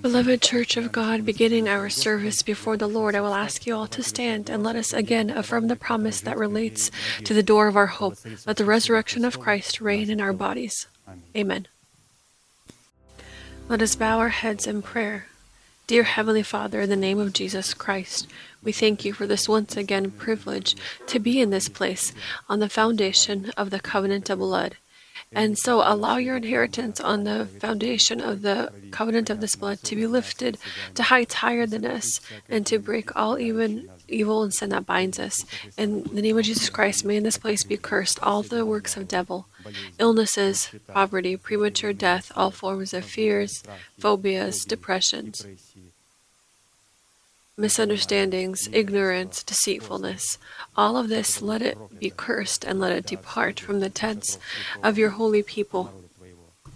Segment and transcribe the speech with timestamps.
[0.00, 3.88] Beloved Church of God, beginning our service before the Lord, I will ask you all
[3.88, 6.90] to stand and let us again affirm the promise that relates
[7.24, 8.16] to the door of our hope.
[8.46, 10.86] Let the resurrection of Christ reign in our bodies.
[11.36, 11.66] Amen.
[13.68, 15.26] Let us bow our heads in prayer.
[15.86, 18.26] Dear Heavenly Father, in the name of Jesus Christ,
[18.62, 20.76] we thank you for this once again privilege
[21.08, 22.12] to be in this place
[22.48, 24.76] on the foundation of the covenant of blood.
[25.34, 29.96] And so allow your inheritance on the foundation of the covenant of this blood to
[29.96, 30.58] be lifted
[30.94, 35.18] to heights higher than us and to break all even evil and sin that binds
[35.18, 35.44] us.
[35.76, 38.96] In the name of Jesus Christ, may in this place be cursed all the works
[38.96, 39.46] of devil,
[39.98, 43.62] illnesses, poverty, premature death, all forms of fears,
[43.98, 45.46] phobias, depressions,
[47.56, 50.38] misunderstandings, ignorance, deceitfulness.
[50.76, 54.38] All of this, let it be cursed and let it depart from the tents
[54.82, 55.92] of your holy people.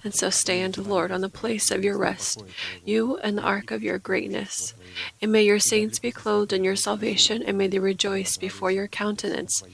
[0.05, 2.45] And so stand, Lord, on the place of your rest,
[2.85, 4.75] you and the ark of your greatness.
[5.21, 8.87] And may your saints be clothed in your salvation, and may they rejoice before your
[8.87, 9.65] countenance.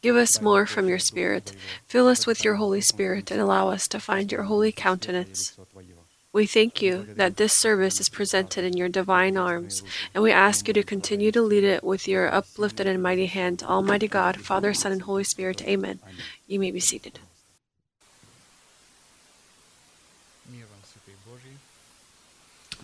[0.00, 1.52] Give us more from your Spirit.
[1.86, 5.58] Fill us with your Holy Spirit, and allow us to find your holy countenance.
[6.34, 10.66] We thank you that this service is presented in your divine arms, and we ask
[10.66, 13.62] you to continue to lead it with your uplifted and mighty hand.
[13.62, 16.00] Almighty God, Father, Son, and Holy Spirit, Amen.
[16.48, 17.20] You may be seated.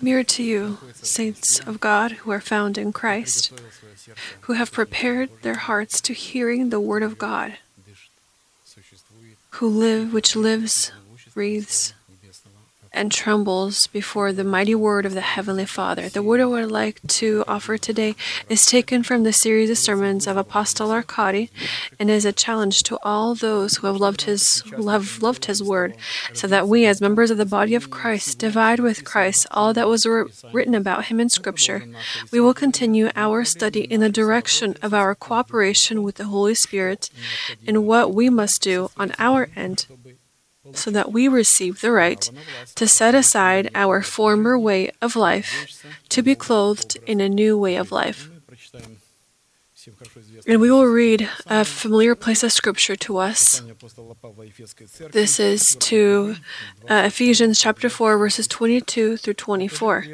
[0.00, 3.52] Mirror to you, saints of God who are found in Christ,
[4.42, 7.58] who have prepared their hearts to hearing the word of God,
[9.58, 10.92] who live, which lives,
[11.34, 11.94] breathes,
[12.92, 16.08] and trembles before the mighty word of the Heavenly Father.
[16.08, 18.16] The word I would like to offer today
[18.48, 21.50] is taken from the series of sermons of Apostle Arcadi
[21.98, 25.96] and is a challenge to all those who have loved his have loved his word,
[26.34, 29.88] so that we as members of the body of Christ divide with Christ all that
[29.88, 31.84] was written about him in scripture.
[32.32, 37.10] We will continue our study in the direction of our cooperation with the Holy Spirit
[37.66, 39.86] and what we must do on our end
[40.74, 42.30] so that we receive the right
[42.74, 47.76] to set aside our former way of life to be clothed in a new way
[47.76, 48.28] of life.
[50.46, 53.62] And we will read a familiar place of scripture to us.
[55.10, 56.36] This is to
[56.88, 60.06] uh, Ephesians chapter 4, verses 22 through 24.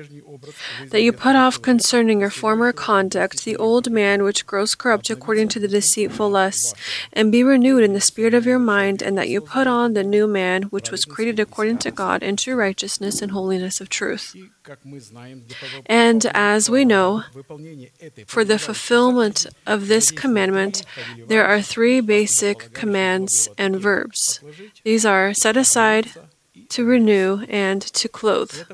[0.89, 5.49] That you put off concerning your former conduct the old man which grows corrupt according
[5.49, 6.75] to the deceitful lusts,
[7.13, 10.05] and be renewed in the spirit of your mind, and that you put on the
[10.05, 14.37] new man which was created according to God in true righteousness and holiness of truth.
[15.87, 17.23] And as we know,
[18.27, 20.83] for the fulfillment of this commandment,
[21.29, 24.41] there are three basic commands and verbs.
[24.85, 26.11] These are set aside,
[26.71, 28.65] to renew, and to clothe.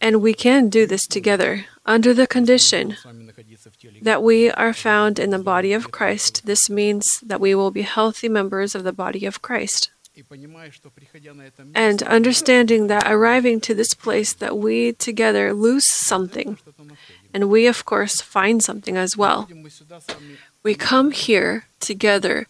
[0.00, 2.96] And we can do this together under the condition
[4.02, 6.46] that we are found in the body of Christ.
[6.46, 9.90] This means that we will be healthy members of the body of Christ.
[11.74, 16.58] And understanding that arriving to this place that we together lose something,
[17.32, 19.48] and we of course find something as well.
[20.62, 22.46] We come here together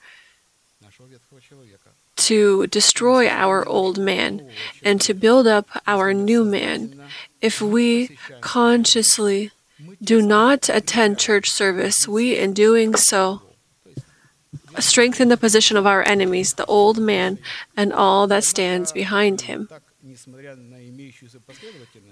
[2.16, 4.48] to destroy our old man
[4.84, 7.00] and to build up our new man.
[7.41, 9.50] If we consciously
[10.03, 13.42] do not attend church service, we in doing so
[14.78, 17.38] strengthen the position of our enemies, the old man,
[17.76, 19.69] and all that stands behind him.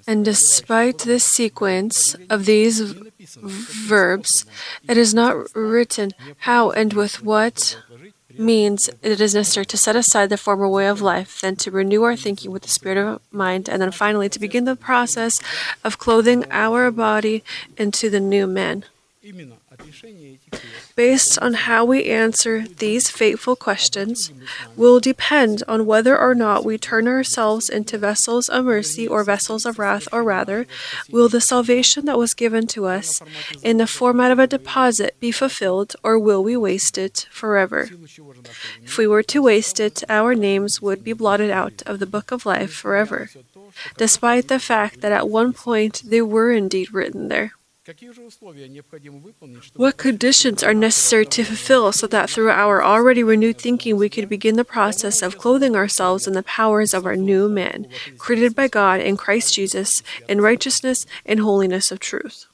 [0.06, 4.46] And despite this sequence of these verbs,
[4.88, 7.78] it is not written how and with what
[8.38, 12.02] means it is necessary to set aside the former way of life, then to renew
[12.04, 15.40] our thinking with the spirit of mind, and then finally to begin the process
[15.82, 17.42] of clothing our body
[17.76, 18.84] into the new man.
[20.96, 24.32] Based on how we answer these fateful questions
[24.76, 29.64] will depend on whether or not we turn ourselves into vessels of mercy or vessels
[29.64, 30.66] of wrath, or rather,
[31.10, 33.22] will the salvation that was given to us
[33.62, 37.88] in the format of a deposit be fulfilled, or will we waste it forever?
[38.82, 42.30] If we were to waste it, our names would be blotted out of the book
[42.30, 43.30] of life forever,
[43.96, 47.52] despite the fact that at one point they were indeed written there.
[49.74, 54.28] What conditions are necessary to fulfill so that through our already renewed thinking we could
[54.28, 57.86] begin the process of clothing ourselves in the powers of our new man,
[58.18, 62.46] created by God in Christ Jesus, in righteousness and holiness of truth?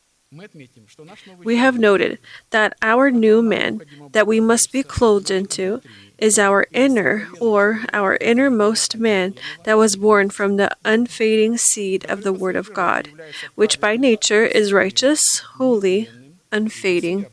[1.45, 2.19] We have noted
[2.51, 3.83] that our new man
[4.13, 5.81] that we must be clothed into
[6.19, 9.35] is our inner or our innermost man
[9.65, 13.11] that was born from the unfading seed of the Word of God,
[13.55, 16.09] which by nature is righteous, holy,
[16.51, 17.27] unfading,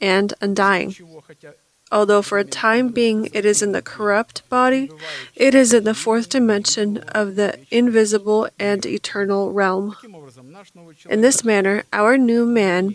[0.00, 0.94] and undying.
[1.90, 4.90] Although for a time being it is in the corrupt body,
[5.34, 9.96] it is in the fourth dimension of the invisible and eternal realm.
[11.08, 12.94] In this manner, our new man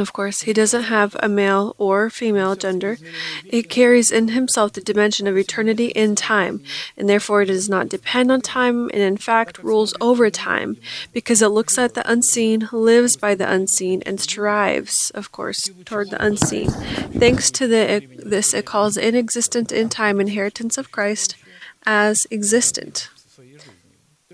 [0.00, 2.98] of course, he doesn't have a male or female gender.
[3.44, 6.62] It carries in himself the dimension of eternity in time,
[6.96, 10.76] and therefore it does not depend on time and in fact rules over time,
[11.12, 16.10] because it looks at the unseen, lives by the unseen, and strives, of course, toward
[16.10, 16.70] the unseen.
[16.70, 21.36] Thanks to the, this, it calls inexistent in time inheritance of Christ
[21.84, 23.08] as existent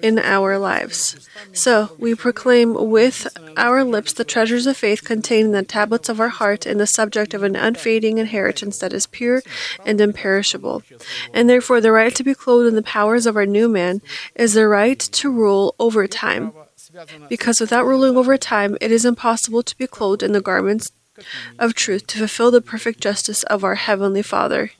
[0.03, 1.29] in our lives.
[1.53, 3.27] So we proclaim with
[3.57, 6.87] our lips the treasures of faith contained in the tablets of our heart in the
[6.87, 9.43] subject of an unfading inheritance that is pure
[9.87, 10.83] and imperishable.
[11.33, 14.03] And therefore, the right to be clothed in the powers of our new man
[14.35, 16.53] is the right to rule over time.
[17.29, 20.93] Because without ruling over time, it is impossible to be clothed in the garments
[21.59, 24.73] of truth to fulfill the perfect justice of our Heavenly Father.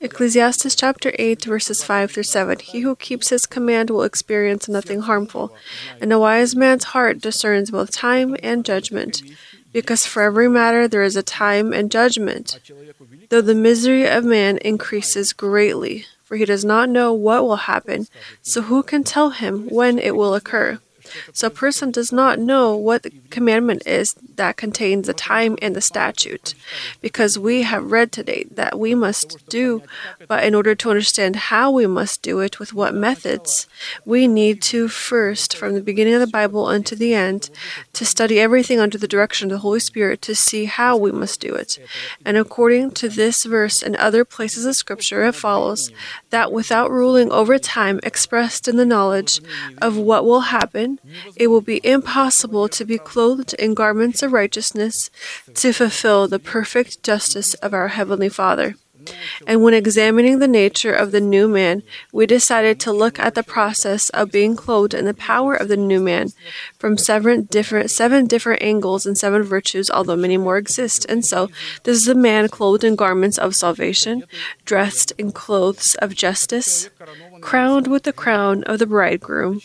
[0.00, 2.58] Ecclesiastes chapter 8, verses 5 through 7.
[2.60, 5.54] He who keeps his command will experience nothing harmful,
[6.00, 9.22] and a wise man's heart discerns both time and judgment,
[9.72, 12.58] because for every matter there is a time and judgment.
[13.28, 18.06] Though the misery of man increases greatly, for he does not know what will happen,
[18.40, 20.78] so who can tell him when it will occur?
[21.32, 25.74] So a person does not know what the commandment is that contains the time and
[25.74, 26.54] the statute,
[27.00, 29.82] because we have read today that we must do,
[30.28, 33.66] but in order to understand how we must do it, with what methods,
[34.04, 37.50] we need to first, from the beginning of the Bible unto the end,
[37.92, 41.40] to study everything under the direction of the Holy Spirit to see how we must
[41.40, 41.78] do it.
[42.24, 45.90] And according to this verse and other places of Scripture, it follows
[46.30, 49.40] that without ruling over time expressed in the knowledge
[49.82, 50.99] of what will happen,
[51.36, 55.10] it will be impossible to be clothed in garments of righteousness
[55.54, 58.74] to fulfill the perfect justice of our Heavenly Father.
[59.46, 61.82] And when examining the nature of the new man,
[62.12, 65.76] we decided to look at the process of being clothed in the power of the
[65.76, 66.28] new man
[66.78, 71.06] from seven different seven different angles and seven virtues, although many more exist.
[71.08, 71.48] And so
[71.84, 74.24] this is a man clothed in garments of salvation,
[74.64, 76.90] dressed in clothes of justice,
[77.40, 79.60] crowned with the crown of the bridegroom.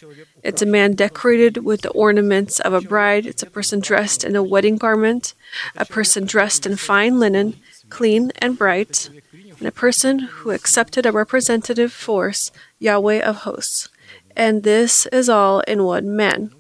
[0.45, 3.25] It's a man decorated with the ornaments of a bride.
[3.25, 5.33] It's a person dressed in a wedding garment,
[5.75, 7.56] a person dressed in fine linen,
[7.89, 9.09] clean and bright,
[9.57, 13.89] and a person who accepted a representative force, Yahweh of hosts.
[14.36, 16.51] And this is all in one man.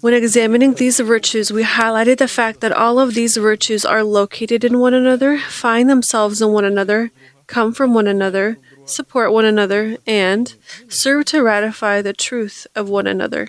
[0.00, 4.64] When examining these virtues, we highlighted the fact that all of these virtues are located
[4.64, 7.12] in one another, find themselves in one another,
[7.46, 10.54] come from one another, support one another, and
[10.88, 13.48] serve to ratify the truth of one another.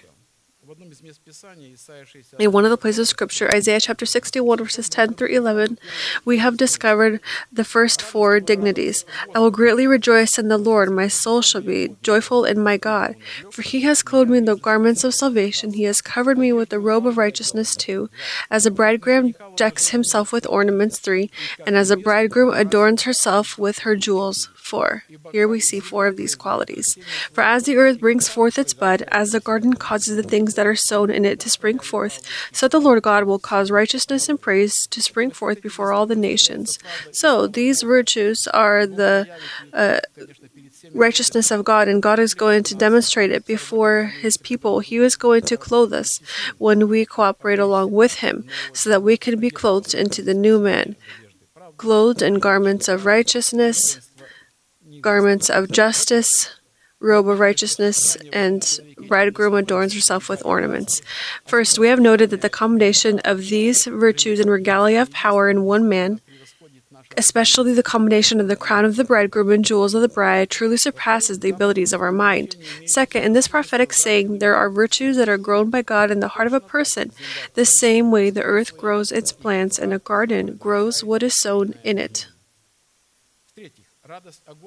[2.40, 5.78] In one of the places of Scripture, Isaiah chapter 61, verses 10 through 11,
[6.24, 7.20] we have discovered
[7.52, 9.06] the first four dignities.
[9.36, 13.16] I will greatly rejoice in the Lord, my soul shall be joyful in my God.
[13.52, 16.70] For he has clothed me in the garments of salvation, he has covered me with
[16.70, 18.10] the robe of righteousness too.
[18.50, 21.30] As a bridegroom decks himself with ornaments, three,
[21.66, 25.04] and as a bridegroom adorns herself with her jewels, four.
[25.34, 26.88] Here we see four of these qualities.
[27.36, 30.70] For as the earth brings forth its bud, as the garden causes the things that
[30.72, 32.16] are sown in it to spring forth,
[32.54, 36.24] so the Lord God will cause righteousness and praise to spring forth before all the
[36.32, 36.80] nations.
[37.12, 39.28] So these virtues are the
[39.74, 40.00] uh,
[40.94, 43.96] righteousness of God, and God is going to demonstrate it before
[44.26, 44.80] His people.
[44.80, 46.12] He is going to clothe us
[46.58, 50.58] when we cooperate along with Him, so that we can be clothed into the new
[50.60, 50.96] man,
[51.78, 54.11] clothed in garments of righteousness
[55.02, 56.52] garments of justice,
[57.00, 61.02] robe of righteousness, and bridegroom adorns herself with ornaments.
[61.46, 65.64] First, we have noted that the combination of these virtues and regalia of power in
[65.64, 66.22] one man,
[67.18, 70.78] especially the combination of the crown of the bridegroom and jewels of the bride, truly
[70.78, 72.56] surpasses the abilities of our mind.
[72.86, 76.30] Second, in this prophetic saying, there are virtues that are grown by God in the
[76.30, 77.12] heart of a person,
[77.56, 81.74] the same way the earth grows its plants and a garden grows what is sown
[81.84, 82.28] in it.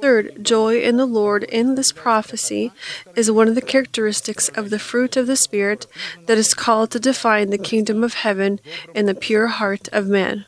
[0.00, 2.72] Third, joy in the Lord in this prophecy
[3.14, 5.86] is one of the characteristics of the fruit of the Spirit
[6.26, 8.60] that is called to define the kingdom of heaven
[8.94, 10.46] in the pure heart of man.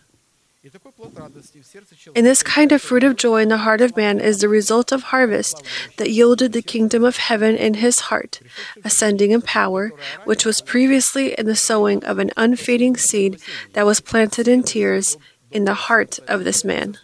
[2.14, 4.90] And this kind of fruit of joy in the heart of man is the result
[4.90, 5.62] of harvest
[5.96, 8.40] that yielded the kingdom of heaven in his heart,
[8.84, 9.92] ascending in power,
[10.24, 13.40] which was previously in the sowing of an unfading seed
[13.74, 15.16] that was planted in tears
[15.50, 16.98] in the heart of this man.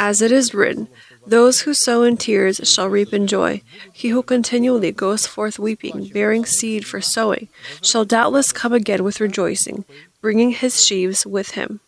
[0.00, 0.88] As it is written,
[1.26, 3.60] those who sow in tears shall reap in joy.
[3.92, 7.48] He who continually goes forth weeping, bearing seed for sowing,
[7.82, 9.84] shall doubtless come again with rejoicing,
[10.22, 11.80] bringing his sheaves with him.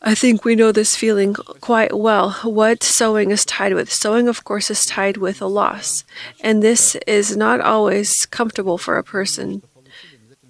[0.00, 2.30] I think we know this feeling quite well.
[2.44, 3.92] What sowing is tied with?
[3.92, 6.04] Sowing, of course, is tied with a loss.
[6.40, 9.62] And this is not always comfortable for a person.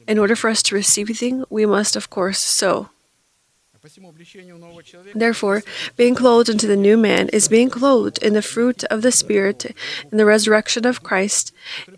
[0.07, 2.91] In order for us to receive anything, we must, of course, sow.
[5.16, 5.64] Therefore,
[5.98, 9.76] being clothed into the new man is being clothed in the fruit of the Spirit,
[10.12, 11.52] in the resurrection of Christ,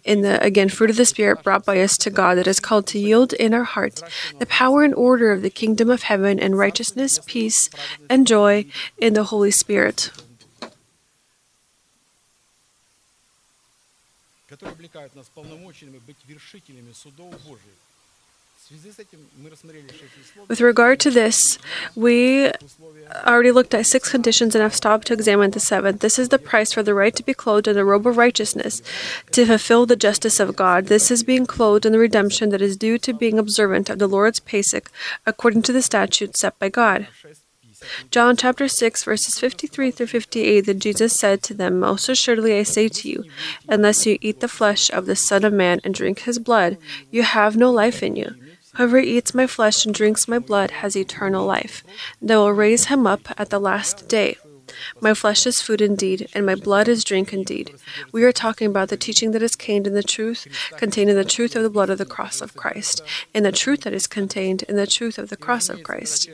[0.05, 2.87] in the, again, fruit of the Spirit brought by us to God that is called
[2.87, 4.01] to yield in our heart
[4.39, 7.69] the power and order of the kingdom of heaven and righteousness, peace,
[8.09, 8.65] and joy
[8.97, 10.11] in the Holy Spirit.
[14.47, 17.73] которые облекают нас полномочиями быть вершителями судов Божьих.
[20.48, 21.58] With regard to this,
[21.94, 22.50] we
[23.24, 26.00] already looked at six conditions and have stopped to examine the seventh.
[26.00, 28.82] This is the price for the right to be clothed in the robe of righteousness,
[29.32, 30.86] to fulfill the justice of God.
[30.86, 34.06] This is being clothed in the redemption that is due to being observant of the
[34.06, 34.90] Lord's Pesach,
[35.24, 37.08] according to the statutes set by God.
[38.10, 42.64] John chapter 6, verses 53 through 58, that Jesus said to them, Most assuredly I
[42.64, 43.24] say to you,
[43.68, 46.76] unless you eat the flesh of the Son of Man and drink his blood,
[47.10, 48.34] you have no life in you.
[48.74, 51.82] Whoever eats my flesh and drinks my blood has eternal life,
[52.20, 54.36] and I will raise him up at the last day.
[55.00, 57.74] My flesh is food indeed, and my blood is drink indeed.
[58.12, 60.46] We are talking about the teaching that is contained in the truth,
[60.76, 63.02] contained in the truth of the blood of the cross of Christ,
[63.34, 66.28] and the truth that is contained in the truth of the cross of Christ.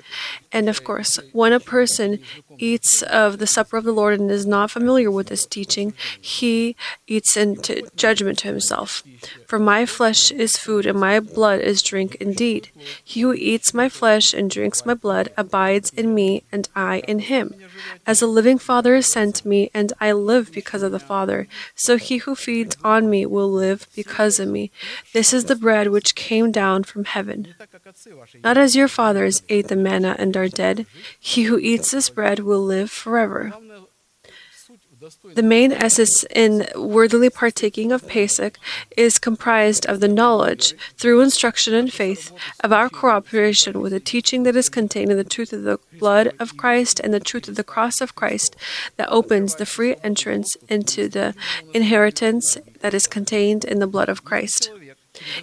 [0.52, 2.18] And of course, when a person
[2.58, 6.76] eats of the supper of the Lord and is not familiar with this teaching, he
[7.06, 9.02] eats into judgment to himself.
[9.46, 12.70] For my flesh is food, and my blood is drink indeed.
[13.02, 17.20] He who eats my flesh and drinks my blood abides in me, and I in
[17.20, 17.54] him.
[18.06, 21.96] As the living Father has sent me, and I live because of the Father, so
[21.96, 24.70] he who feeds on me will live because of me.
[25.12, 27.54] This is the bread which came down from heaven.
[28.42, 30.86] Not as your fathers ate the manna and are dead,
[31.18, 33.52] he who eats this bread will live forever.
[35.34, 38.58] The main essence in worthily partaking of Pesach
[38.96, 44.44] is comprised of the knowledge, through instruction and faith, of our cooperation with the teaching
[44.44, 47.56] that is contained in the truth of the blood of Christ and the truth of
[47.56, 48.56] the cross of Christ
[48.96, 51.34] that opens the free entrance into the
[51.74, 54.70] inheritance that is contained in the blood of Christ.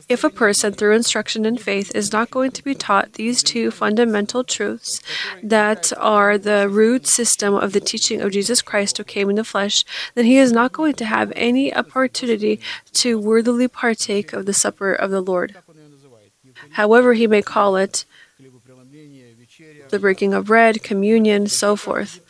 [0.07, 3.71] If a person, through instruction and faith, is not going to be taught these two
[3.71, 5.01] fundamental truths
[5.43, 9.43] that are the root system of the teaching of Jesus Christ who came in the
[9.43, 9.83] flesh,
[10.15, 12.59] then he is not going to have any opportunity
[12.93, 15.55] to worthily partake of the supper of the Lord.
[16.71, 18.05] However, he may call it
[19.89, 22.21] the breaking of bread, communion, so forth.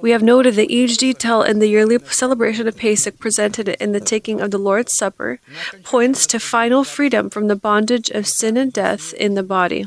[0.00, 4.00] We have noted that each detail in the yearly celebration of Pesach presented in the
[4.00, 5.40] taking of the Lord's Supper
[5.82, 9.86] points to final freedom from the bondage of sin and death in the body.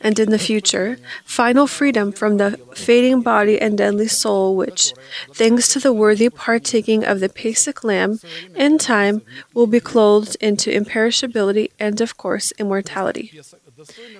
[0.00, 4.92] And in the future, final freedom from the fading body and deadly soul, which,
[5.32, 8.20] thanks to the worthy partaking of the Pesach lamb,
[8.54, 13.40] in time will be clothed into imperishability and, of course, immortality.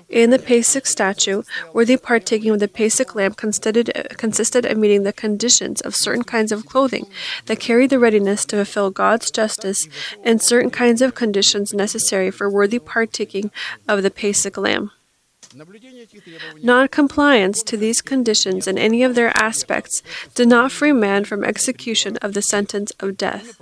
[0.08, 5.12] In the Pesach statute, worthy partaking of the Pesach lamb consisted, consisted of meeting the
[5.12, 7.06] conditions of certain kinds of clothing
[7.46, 9.88] that carried the readiness to fulfill God's justice
[10.24, 13.50] and certain kinds of conditions necessary for worthy partaking
[13.88, 14.90] of the Pesach lamb.
[16.62, 20.02] Non compliance to these conditions in any of their aspects
[20.34, 23.60] did not free man from execution of the sentence of death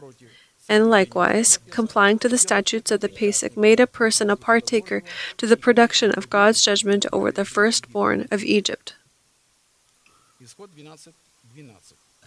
[0.69, 5.03] and likewise, complying to the statutes of the Pesach made a person a partaker
[5.37, 8.95] to the production of God's judgment over the firstborn of Egypt.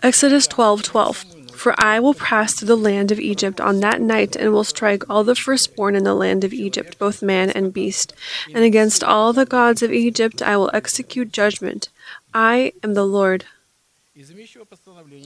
[0.04, 4.52] Exodus 12:12 For I will pass through the land of Egypt on that night and
[4.52, 8.14] will strike all the firstborn in the land of Egypt both man and beast.
[8.54, 11.90] And against all the gods of Egypt I will execute judgment.
[12.34, 13.46] I am the Lord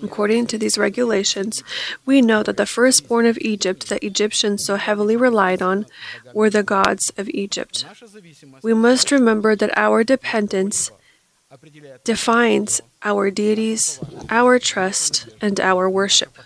[0.04, 1.64] According to these regulations,
[2.06, 5.88] we know that the firstborn of Egypt that Egyptians so heavily relied on
[6.34, 7.84] were the gods of Egypt.
[8.62, 10.92] We must remember that our dependence
[12.04, 14.00] defines our deities,
[14.30, 16.38] our trust, and our worship.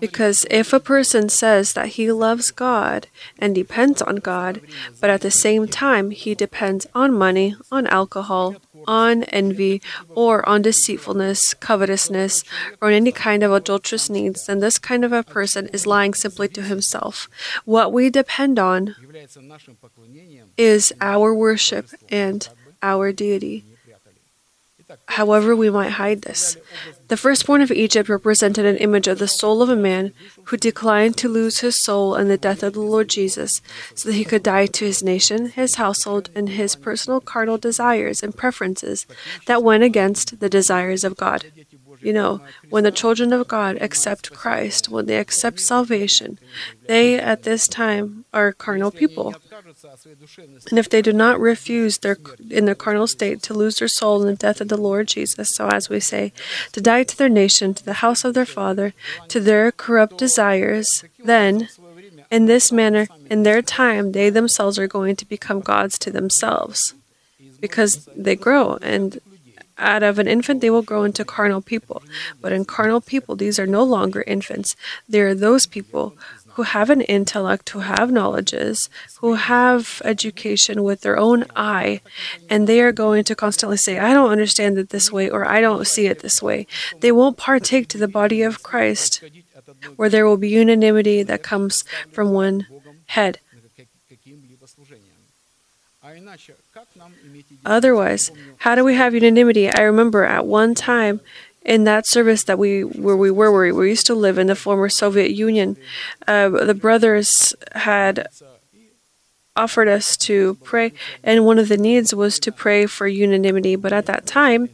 [0.00, 4.62] Because if a person says that he loves God and depends on God,
[4.98, 8.56] but at the same time he depends on money, on alcohol,
[8.86, 9.82] on envy,
[10.14, 12.44] or on deceitfulness, covetousness,
[12.80, 16.14] or on any kind of adulterous needs, then this kind of a person is lying
[16.14, 17.28] simply to himself.
[17.64, 18.94] What we depend on
[20.56, 22.48] is our worship and
[22.82, 23.64] our deity
[25.06, 26.56] however we might hide this.
[27.08, 30.12] The firstborn of Egypt represented an image of the soul of a man
[30.44, 33.60] who declined to lose his soul in the death of the Lord Jesus,
[33.94, 38.22] so that he could die to his nation, his household, and his personal carnal desires
[38.22, 39.06] and preferences
[39.46, 41.44] that went against the desires of God.
[42.08, 46.38] You know, when the children of God accept Christ, when they accept salvation,
[46.86, 49.34] they at this time are carnal people.
[50.70, 52.16] And if they do not refuse their
[52.48, 55.50] in their carnal state to lose their soul in the death of the Lord Jesus,
[55.50, 56.32] so as we say,
[56.72, 58.94] to die to their nation, to the house of their father,
[59.28, 61.68] to their corrupt desires, then
[62.30, 66.94] in this manner, in their time, they themselves are going to become gods to themselves.
[67.60, 69.20] Because they grow and
[69.78, 72.02] out of an infant they will grow into carnal people.
[72.40, 74.76] But in carnal people, these are no longer infants.
[75.08, 76.16] They are those people
[76.58, 82.00] who have an intellect, who have knowledges, who have education with their own eye,
[82.50, 85.60] and they are going to constantly say, I don't understand it this way, or I
[85.60, 86.66] don't see it this way.
[86.98, 89.22] They won't partake to the body of Christ,
[89.94, 92.66] where there will be unanimity that comes from one
[93.06, 93.38] head.
[97.64, 99.70] Otherwise, how do we have unanimity?
[99.70, 101.20] I remember at one time
[101.62, 104.56] in that service that we where we were where we used to live in the
[104.56, 105.76] former Soviet Union,
[106.26, 108.26] uh, the brothers had
[109.54, 113.76] offered us to pray, and one of the needs was to pray for unanimity.
[113.76, 114.70] But at that time,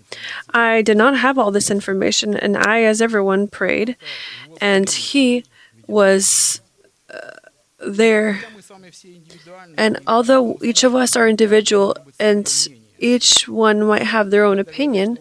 [0.50, 3.96] I did not have all this information, and I, as everyone, prayed,
[4.60, 5.44] and he
[5.86, 6.60] was
[7.12, 7.30] uh,
[7.78, 8.44] there.
[9.76, 12.50] And although each of us are individual and
[12.98, 15.18] each one might have their own opinion,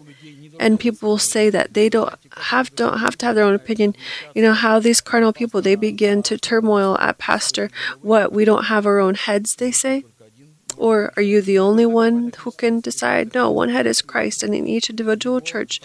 [0.60, 3.96] and people say that they don't have don't have to have their own opinion.
[4.34, 7.70] You know how these carnal people they begin to turmoil at pastor.
[8.02, 10.04] What we don't have our own heads, they say.
[10.76, 13.34] Or are you the only one who can decide?
[13.34, 15.80] No, one head is Christ, and in each individual church,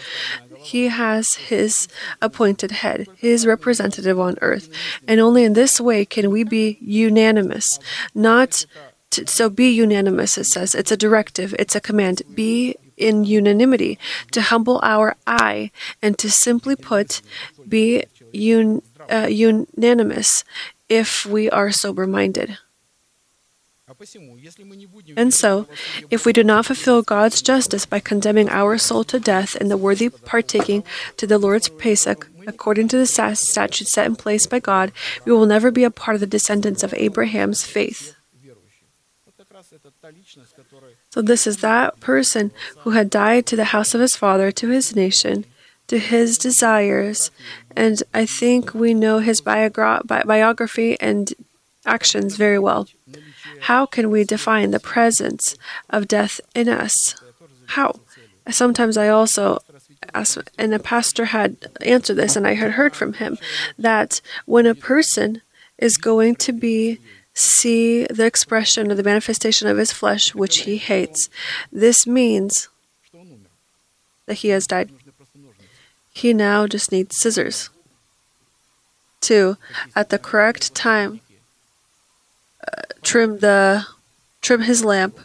[0.62, 1.88] he has his
[2.22, 4.70] appointed head, his representative on earth.
[5.08, 7.80] And only in this way can we be unanimous.
[8.14, 8.66] Not
[9.12, 10.76] to, so be unanimous, it says.
[10.76, 12.22] It's a directive, it's a command.
[12.34, 13.98] Be in unanimity,
[14.32, 17.22] to humble our I, and to simply put,
[17.68, 20.44] be un, uh, unanimous
[20.90, 22.58] if we are sober minded.
[25.18, 25.68] And so,
[26.10, 29.78] if we do not fulfill God's justice by condemning our soul to death in the
[29.78, 30.84] worthy partaking
[31.18, 34.92] to the Lord's Pesach, according to the statute set in place by God,
[35.26, 38.16] we will never be a part of the descendants of Abraham's faith.
[41.10, 44.70] So, this is that person who had died to the house of his father, to
[44.70, 45.46] his nation,
[45.88, 47.32] to his desires,
[47.76, 51.34] and I think we know his biogra- bi- biography and
[51.86, 52.88] actions very well.
[53.62, 55.56] How can we define the presence
[55.90, 57.16] of death in us?
[57.68, 58.00] How?
[58.50, 59.60] Sometimes I also
[60.14, 63.38] ask, and the pastor had answered this, and I had heard from him
[63.78, 65.42] that when a person
[65.78, 67.00] is going to be
[67.40, 71.30] see the expression or the manifestation of his flesh, which he hates.
[71.72, 72.68] This means
[74.26, 74.90] that he has died.
[76.12, 77.70] He now just needs scissors
[79.22, 79.58] to,
[79.96, 81.22] at the correct time,
[82.68, 83.86] uh, trim the
[84.42, 85.20] trim his lamp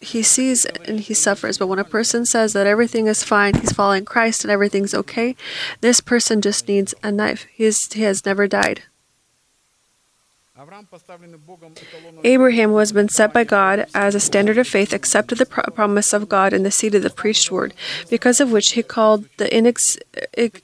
[0.00, 1.58] he sees and he suffers.
[1.58, 5.36] But when a person says that everything is fine, he's following Christ and everything's okay,
[5.80, 7.46] this person just needs a knife.
[7.52, 8.82] He, is, he has never died.
[12.24, 16.12] Abraham, who has been set by God as a standard of faith, accepted the promise
[16.12, 17.74] of God in the seed of the priesthood, word
[18.10, 19.98] because of which he called the inex-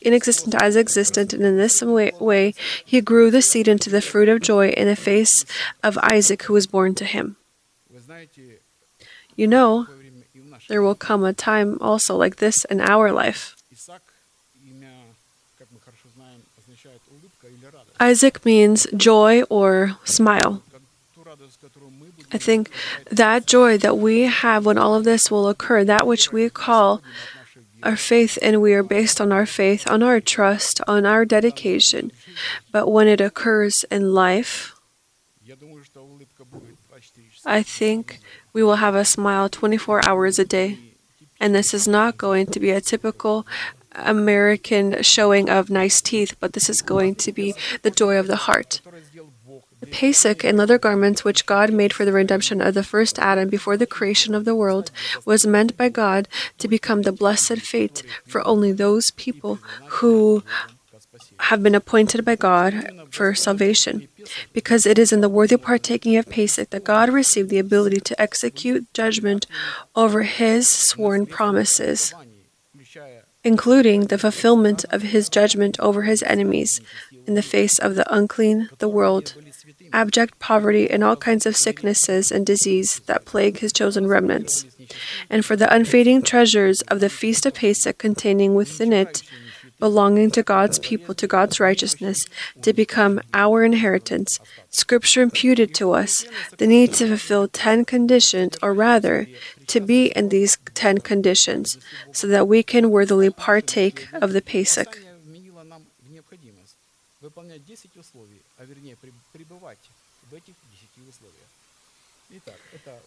[0.01, 2.55] inexistent as existent, and in this way, way
[2.85, 5.45] he grew the seed into the fruit of joy in the face
[5.85, 7.37] of Isaac, who was born to him.
[9.37, 9.87] You know,
[10.69, 13.54] there will come a time also like this in our life.
[18.01, 20.63] Isaac means joy or smile.
[22.33, 22.71] I think
[23.11, 27.01] that joy that we have when all of this will occur, that which we call
[27.83, 32.11] our faith, and we are based on our faith, on our trust, on our dedication.
[32.73, 34.75] But when it occurs in life,
[37.45, 38.21] I think
[38.53, 40.79] we will have a smile 24 hours a day.
[41.41, 43.47] And this is not going to be a typical
[43.95, 48.37] American showing of nice teeth, but this is going to be the joy of the
[48.37, 48.81] heart.
[49.81, 53.49] The Pesach and leather garments which God made for the redemption of the first Adam
[53.49, 54.91] before the creation of the world
[55.25, 56.27] was meant by God
[56.59, 59.59] to become the blessed fate for only those people
[60.01, 60.43] who
[61.39, 64.09] have been appointed by God for salvation.
[64.53, 68.21] Because it is in the worthy partaking of Pesach that God received the ability to
[68.21, 69.47] execute judgment
[69.95, 72.15] over his sworn promises
[73.45, 76.81] including the fulfillment of his judgment over his enemies
[77.27, 79.35] in the face of the unclean, the world,
[79.93, 84.65] abject poverty, and all kinds of sicknesses and disease that plague his chosen remnants,
[85.31, 89.23] and for the unfading treasures of the feast of Pesach containing within it
[89.85, 92.25] belonging to God's people, to God's righteousness,
[92.65, 94.41] to become our inheritance.
[94.71, 96.25] Scripture imputed to us
[96.57, 99.29] the need to fulfill ten conditions, or rather,
[99.73, 101.77] to be in these ten conditions,
[102.19, 104.93] so that we can worthily partake of the Pesach.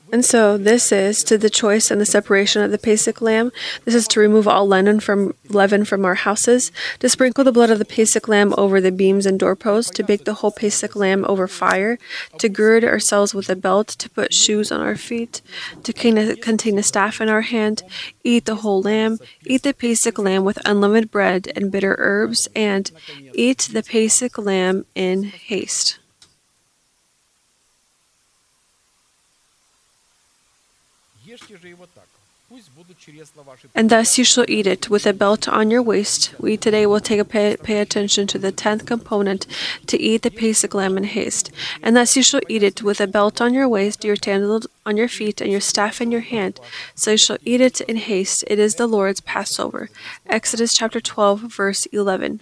[0.10, 3.52] And so this is to the choice and the separation of the Pesach lamb.
[3.84, 7.70] This is to remove all leaven from leaven from our houses, to sprinkle the blood
[7.70, 11.26] of the Pesach lamb over the beams and doorposts, to bake the whole Pesach lamb
[11.28, 12.00] over fire,
[12.38, 15.42] to gird ourselves with a belt, to put shoes on our feet,
[15.84, 17.84] to contain a staff in our hand,
[18.24, 22.92] eat the whole lamb, eat the Pesach lamb with unleavened bread and bitter herbs, and
[23.34, 26.00] eat the Pesach lamb in haste.
[33.76, 36.34] And thus you shall eat it with a belt on your waist.
[36.40, 39.46] We today will take a pay, pay attention to the tenth component
[39.88, 41.52] to eat the Pesach lamb in haste.
[41.84, 44.96] And thus you shall eat it with a belt on your waist, your sandals on
[44.96, 46.62] your feet, and your staff in your hand.
[46.96, 48.46] So you shall eat it in haste.
[48.48, 49.90] It is the Lord's Passover.
[50.26, 52.40] Exodus chapter 12, verse 11.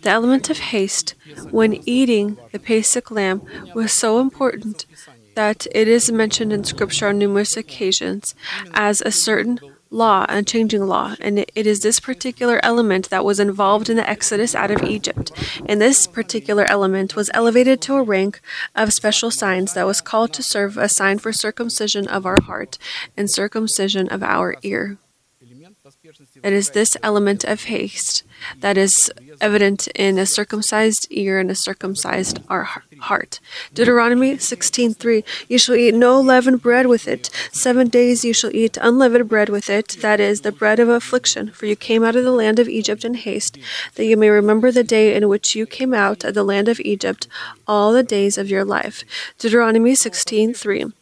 [0.00, 1.14] The element of haste
[1.50, 3.42] when eating the Pesach lamb
[3.74, 4.86] was so important
[5.38, 8.34] that it is mentioned in Scripture on numerous occasions
[8.74, 13.38] as a certain law, a changing law, and it is this particular element that was
[13.38, 15.30] involved in the exodus out of Egypt.
[15.64, 18.40] And this particular element was elevated to a rank
[18.74, 22.76] of special signs that was called to serve a sign for circumcision of our heart
[23.16, 24.98] and circumcision of our ear.
[26.42, 28.24] It is this element of haste
[28.60, 32.40] that is evident in a circumcised ear and a circumcised
[33.00, 33.40] heart.
[33.74, 37.30] Deuteronomy 16:3 You shall eat no leavened bread with it.
[37.52, 41.50] 7 days you shall eat unleavened bread with it, that is the bread of affliction,
[41.52, 43.58] for you came out of the land of Egypt in haste,
[43.94, 46.80] that you may remember the day in which you came out of the land of
[46.80, 47.28] Egypt
[47.66, 49.04] all the days of your life.
[49.38, 50.92] Deuteronomy 16:3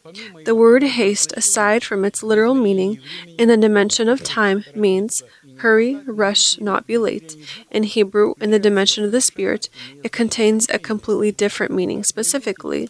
[0.45, 2.99] The word haste aside from its literal meaning
[3.37, 5.23] in the dimension of time means
[5.59, 7.35] hurry, rush, not be late.
[7.71, 9.69] In Hebrew, in the dimension of the Spirit,
[10.03, 12.03] it contains a completely different meaning.
[12.03, 12.89] Specifically,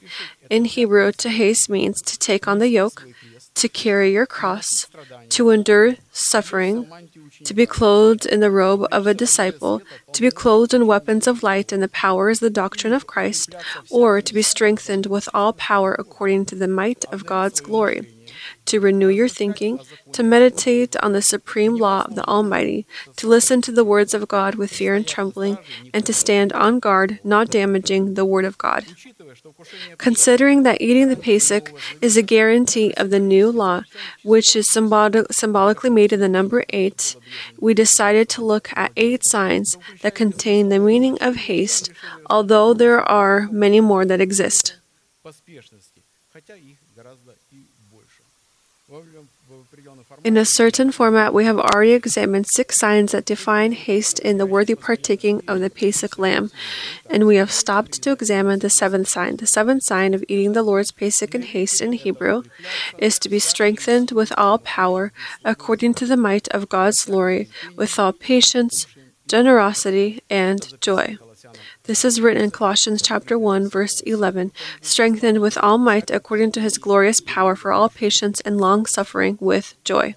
[0.50, 3.06] in Hebrew, to haste means to take on the yoke,
[3.56, 4.88] to carry your cross,
[5.30, 6.88] to endure suffering,
[7.44, 9.82] to be clothed in the robe of a disciple,
[10.14, 13.56] to be clothed in weapons of light and the power is the doctrine of Christ,
[13.90, 18.17] or to be strengthened with all power according to the might of God's glory
[18.68, 19.80] to renew your thinking,
[20.12, 24.28] to meditate on the supreme law of the Almighty, to listen to the words of
[24.28, 25.58] God with fear and trembling,
[25.94, 28.86] and to stand on guard, not damaging the Word of God.
[29.98, 33.84] Considering that eating the Pesach is a guarantee of the new law,
[34.24, 37.16] which is symbolic, symbolically made in the number eight,
[37.60, 41.92] we decided to look at eight signs that contain the meaning of haste,
[42.30, 44.76] although there are many more that exist.
[50.24, 54.46] In a certain format, we have already examined six signs that define haste in the
[54.46, 56.52] worthy partaking of the Pesach lamb,
[57.10, 59.38] and we have stopped to examine the seventh sign.
[59.38, 62.44] The seventh sign of eating the Lord's Pesach in haste in Hebrew
[62.98, 65.14] is to be strengthened with all power,
[65.46, 68.88] according to the might of God's glory, with all patience,
[69.28, 71.18] generosity, and joy.
[71.88, 76.60] This is written in Colossians chapter 1 verse 11, strengthened with all might according to
[76.60, 80.16] his glorious power for all patience and long suffering with joy.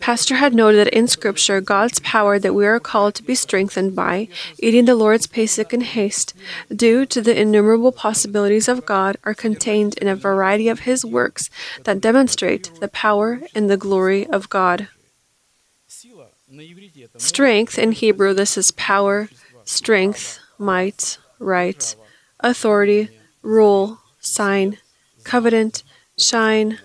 [0.00, 3.94] Pastor had noted that in Scripture, God's power that we are called to be strengthened
[3.94, 4.26] by,
[4.58, 6.34] eating the Lord's Pesach in haste,
[6.74, 11.50] due to the innumerable possibilities of God, are contained in a variety of His works
[11.84, 14.88] that demonstrate the power and the glory of God.
[17.16, 19.28] Strength in Hebrew, this is power,
[19.64, 21.94] strength, might, right,
[22.40, 23.08] authority,
[23.40, 24.78] rule, sign,
[25.22, 25.84] covenant,
[26.18, 26.80] shine,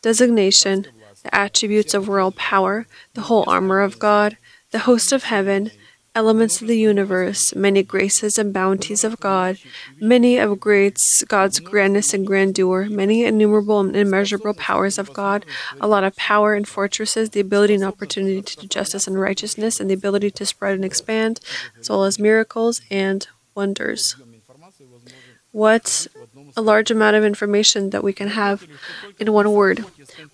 [0.00, 0.86] designation,
[1.24, 4.36] the attributes of royal power, the whole armor of God,
[4.70, 5.72] the host of heaven,
[6.14, 9.58] elements of the universe, many graces and bounties of God,
[9.98, 15.46] many of greats, God's grandness and grandeur, many innumerable and immeasurable powers of God,
[15.80, 19.80] a lot of power and fortresses, the ability and opportunity to do justice and righteousness,
[19.80, 21.40] and the ability to spread and expand,
[21.80, 24.16] as well as miracles and wonders.
[25.50, 26.06] What
[26.56, 28.66] a large amount of information that we can have
[29.18, 29.84] in one word.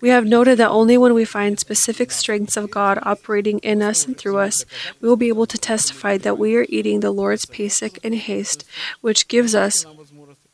[0.01, 4.07] We have noted that only when we find specific strengths of God operating in us
[4.07, 4.65] and through us,
[5.01, 8.65] we will be able to testify that we are eating the Lord's Pesach in haste,
[9.01, 9.85] which gives us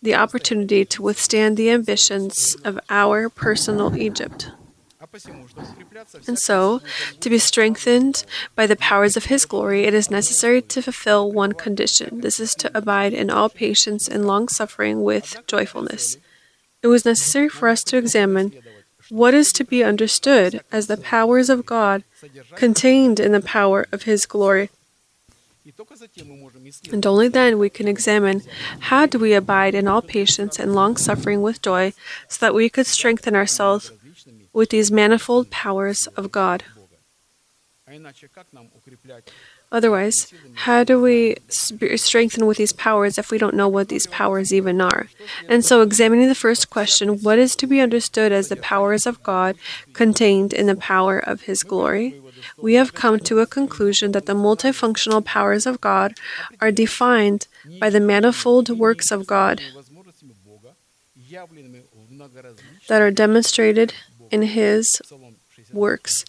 [0.03, 4.51] the opportunity to withstand the ambitions of our personal Egypt.
[6.27, 6.81] And so,
[7.21, 8.25] to be strengthened
[8.55, 12.21] by the powers of His glory, it is necessary to fulfill one condition.
[12.21, 16.17] This is to abide in all patience and long suffering with joyfulness.
[16.83, 18.53] It was necessary for us to examine
[19.09, 22.05] what is to be understood as the powers of God
[22.57, 24.71] contained in the power of His glory.
[26.93, 28.43] And only then we can examine
[28.81, 31.93] how do we abide in all patience and long suffering with joy
[32.29, 33.93] so that we could strengthen ourselves
[34.55, 36.65] with these manifold powers of God.
[39.71, 44.55] Otherwise, how do we strengthen with these powers if we don't know what these powers
[44.55, 45.09] even are?
[45.49, 49.23] And so, examining the first question, what is to be understood as the powers of
[49.23, 49.57] God
[49.93, 52.21] contained in the power of His glory?
[52.57, 56.15] We have come to a conclusion that the multifunctional powers of God
[56.61, 57.49] are defined
[57.81, 59.61] by the manifold works of God
[62.89, 63.95] that are demonstrated
[64.35, 65.01] in his
[65.73, 66.25] works.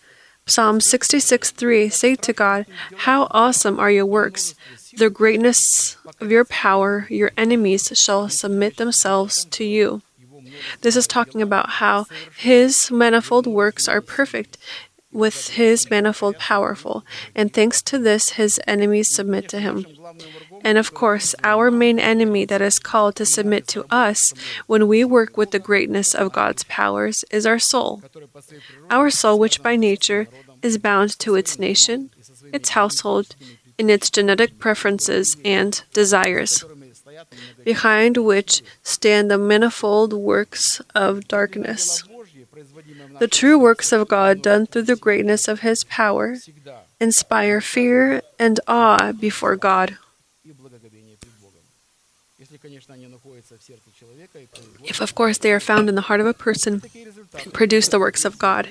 [0.45, 2.65] Psalm 66 3 Say to God,
[2.97, 4.53] How awesome are your works!
[4.95, 10.03] The greatness of your power, your enemies shall submit themselves to you.
[10.81, 12.05] This is talking about how
[12.37, 14.57] his manifold works are perfect
[15.11, 19.85] with his manifold powerful, and thanks to this his enemies submit to him.
[20.65, 24.33] And of course, our main enemy that is called to submit to us
[24.65, 28.01] when we work with the greatness of God's powers is our soul.
[28.89, 30.27] Our soul, which by nature
[30.63, 32.09] is bound to its nation,
[32.51, 33.35] its household,
[33.77, 36.65] in its genetic preferences and desires,
[37.63, 42.03] behind which stand the manifold works of darkness.
[43.19, 46.37] The true works of God done through the greatness of His power
[46.99, 49.97] inspire fear and awe before God.
[54.83, 56.81] If, of course, they are found in the heart of a person
[57.43, 58.69] and produce the works of God.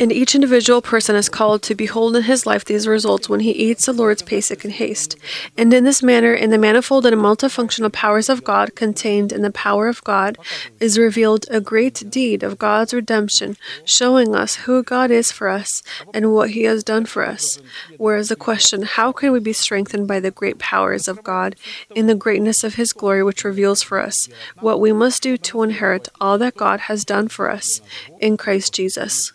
[0.00, 3.50] And each individual person is called to behold in his life these results when he
[3.52, 5.16] eats the Lord's Pesach in haste.
[5.56, 9.50] And in this manner, in the manifold and multifunctional powers of God contained in the
[9.50, 10.38] power of God,
[10.80, 15.82] is revealed a great deed of God's redemption, showing us who God is for us
[16.14, 17.60] and what he has done for us.
[17.98, 21.54] Whereas the question, how can we be strengthened by the great powers of God
[21.94, 24.28] in the greatness of his glory, which reveals for us
[24.60, 27.80] what we must do to inherit all that God has done for us
[28.20, 29.32] in Christ Jesus?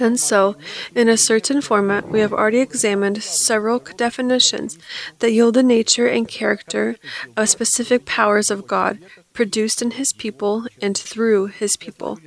[0.00, 0.56] And so,
[0.94, 4.78] in a certain format, we have already examined several definitions
[5.20, 6.96] that yield the nature and character
[7.38, 8.98] of specific powers of God
[9.32, 12.18] produced in His people and through His people.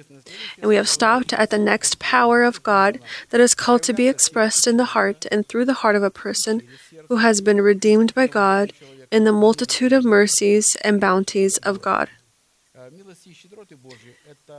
[0.58, 4.08] And we have stopped at the next power of God that is called to be
[4.08, 6.64] expressed in the heart and through the heart of a person
[7.10, 8.74] who has been redeemed by God
[9.12, 12.10] in the multitude of mercies and bounties of God.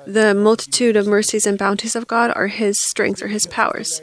[0.07, 4.01] The multitude of mercies and bounties of God are His strength or His powers.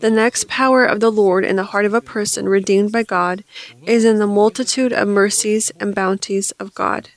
[0.00, 3.44] The next power of the Lord in the heart of a person redeemed by God
[3.86, 7.10] is in the multitude of mercies and bounties of God.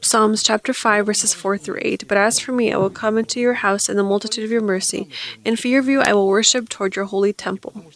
[0.00, 2.06] Psalms chapter 5, verses 4 through 8.
[2.06, 4.60] But as for me, I will come into your house in the multitude of your
[4.60, 5.08] mercy.
[5.44, 7.86] In fear of you, I will worship toward your holy temple.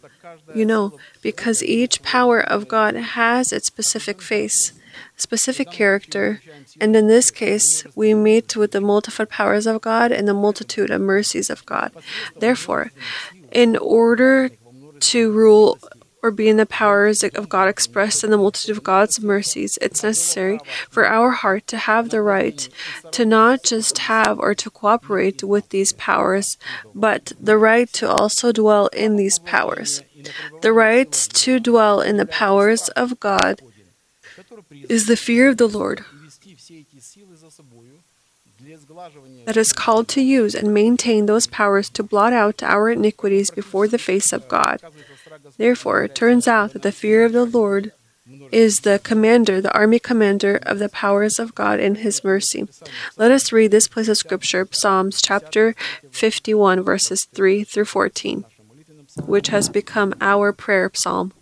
[0.55, 4.73] You know, because each power of God has its specific face
[5.21, 6.41] specific character,
[6.81, 10.91] and in this case, we meet with the multiplied powers of God and the multitude
[10.91, 11.93] of mercies of God.
[12.39, 12.93] Therefore,
[13.53, 14.51] in order
[15.01, 15.79] to rule
[16.23, 20.03] or be in the powers of God expressed in the multitude of God's mercies, it's
[20.03, 20.59] necessary
[20.91, 22.69] for our heart to have the right
[23.13, 26.59] to not just have or to cooperate with these powers,
[26.95, 30.03] but the right to also dwell in these powers.
[30.61, 33.63] The right to dwell in the powers of God
[34.89, 36.05] is the fear of the Lord
[39.47, 43.89] that is called to use and maintain those powers to blot out our iniquities before
[43.89, 44.81] the face of God.
[45.57, 47.93] Therefore, it turns out that the fear of the Lord
[48.53, 52.69] is the commander, the army commander of the powers of God in his mercy.
[53.17, 55.75] Let us read this place of scripture, Psalms chapter
[56.11, 58.45] 51, verses 3 through 14,
[59.25, 61.33] which has become our prayer psalm.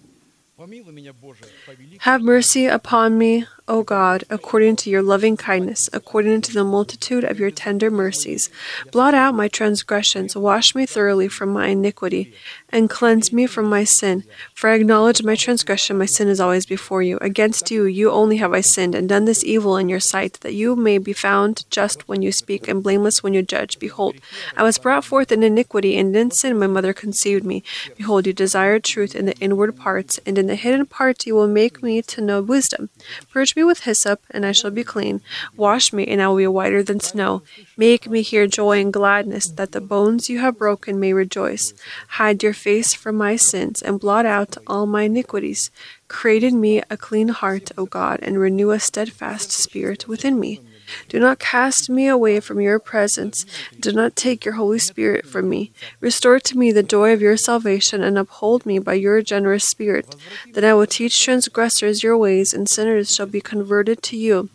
[2.01, 7.23] Have mercy upon me, O God, according to your loving kindness, according to the multitude
[7.23, 8.49] of your tender mercies.
[8.91, 12.33] Blot out my transgressions, wash me thoroughly from my iniquity,
[12.71, 14.25] and cleanse me from my sin.
[14.55, 17.19] For I acknowledge my transgression, my sin is always before you.
[17.21, 20.55] Against you, you only have I sinned, and done this evil in your sight, that
[20.55, 23.79] you may be found just when you speak, and blameless when you judge.
[23.79, 24.17] Behold,
[24.57, 27.63] I was brought forth in iniquity, and in sin my mother conceived me.
[27.99, 31.49] Behold, you desire truth in the inward parts, and in the hidden parts you will
[31.59, 32.89] make me to know wisdom.
[33.33, 35.17] Purge me with hyssop, and I shall be clean.
[35.57, 37.43] Wash me, and I will be whiter than snow.
[37.77, 41.75] Make me hear joy and gladness, that the bones you have broken may rejoice.
[42.19, 45.73] Hide your face from my sins, and blot out all my iniquities.
[46.07, 50.61] Create in me a clean heart, O God, and renew a steadfast spirit within me.
[51.09, 53.45] Do not cast me away from your presence.
[53.79, 55.73] Do not take your Holy Spirit from me.
[56.01, 60.15] Restore to me the joy of your salvation and uphold me by your generous spirit.
[60.53, 64.51] Then I will teach transgressors your ways, and sinners shall be converted to you.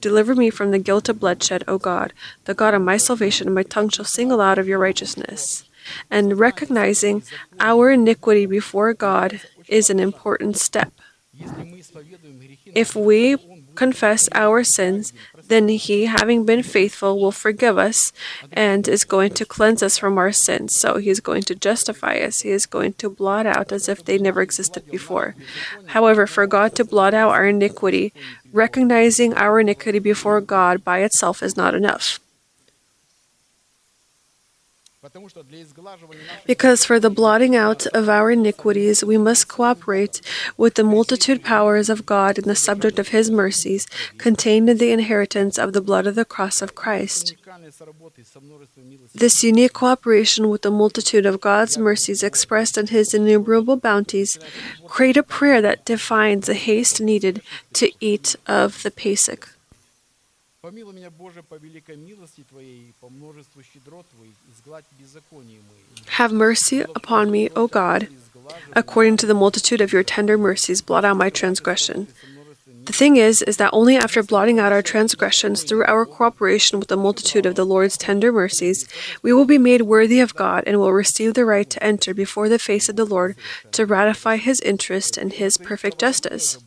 [0.00, 2.12] Deliver me from the guilt of bloodshed, O God,
[2.44, 5.64] the God of my salvation, and my tongue shall sing aloud of your righteousness.
[6.10, 7.22] And recognizing
[7.58, 10.92] our iniquity before God is an important step.
[12.74, 13.36] If we
[13.74, 15.12] confess our sins,
[15.48, 18.12] then He, having been faithful, will forgive us
[18.52, 20.74] and is going to cleanse us from our sins.
[20.74, 22.40] So He is going to justify us.
[22.40, 25.34] He is going to blot out as if they never existed before.
[25.86, 28.12] However, for God to blot out our iniquity,
[28.52, 32.20] recognizing our iniquity before God by itself is not enough.
[36.45, 40.21] Because for the blotting out of our iniquities, we must cooperate
[40.55, 43.85] with the multitude powers of God in the subject of His mercies,
[44.17, 47.35] contained in the inheritance of the blood of the cross of Christ.
[49.13, 54.39] This unique cooperation with the multitude of God's mercies expressed in His innumerable bounties
[54.87, 57.41] create a prayer that defines the haste needed
[57.73, 59.49] to eat of the Pesach.
[60.63, 64.46] Помилуй меня, Боже, по великой милости Твоей, по множеству щедрот Твоих, изгладь беззаконие мои.
[66.06, 68.08] Have mercy upon me, O God,
[68.72, 72.08] according to the multitude of your tender mercies, blot out my transgression.
[72.88, 76.88] The thing is, is that only after blotting out our transgressions through our cooperation with
[76.88, 78.88] the multitude of the Lord's tender mercies,
[79.20, 82.48] we will be made worthy of God and will receive the right to enter before
[82.48, 83.36] the face of the Lord
[83.72, 86.58] to ratify His interest and His perfect justice.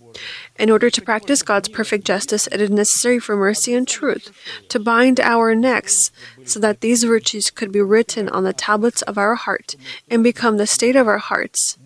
[0.58, 4.32] In order to practice God's perfect justice, it is necessary for mercy and truth
[4.70, 6.12] to bind our necks
[6.46, 9.76] so that these virtues could be written on the tablets of our heart
[10.10, 11.78] and become the state of our hearts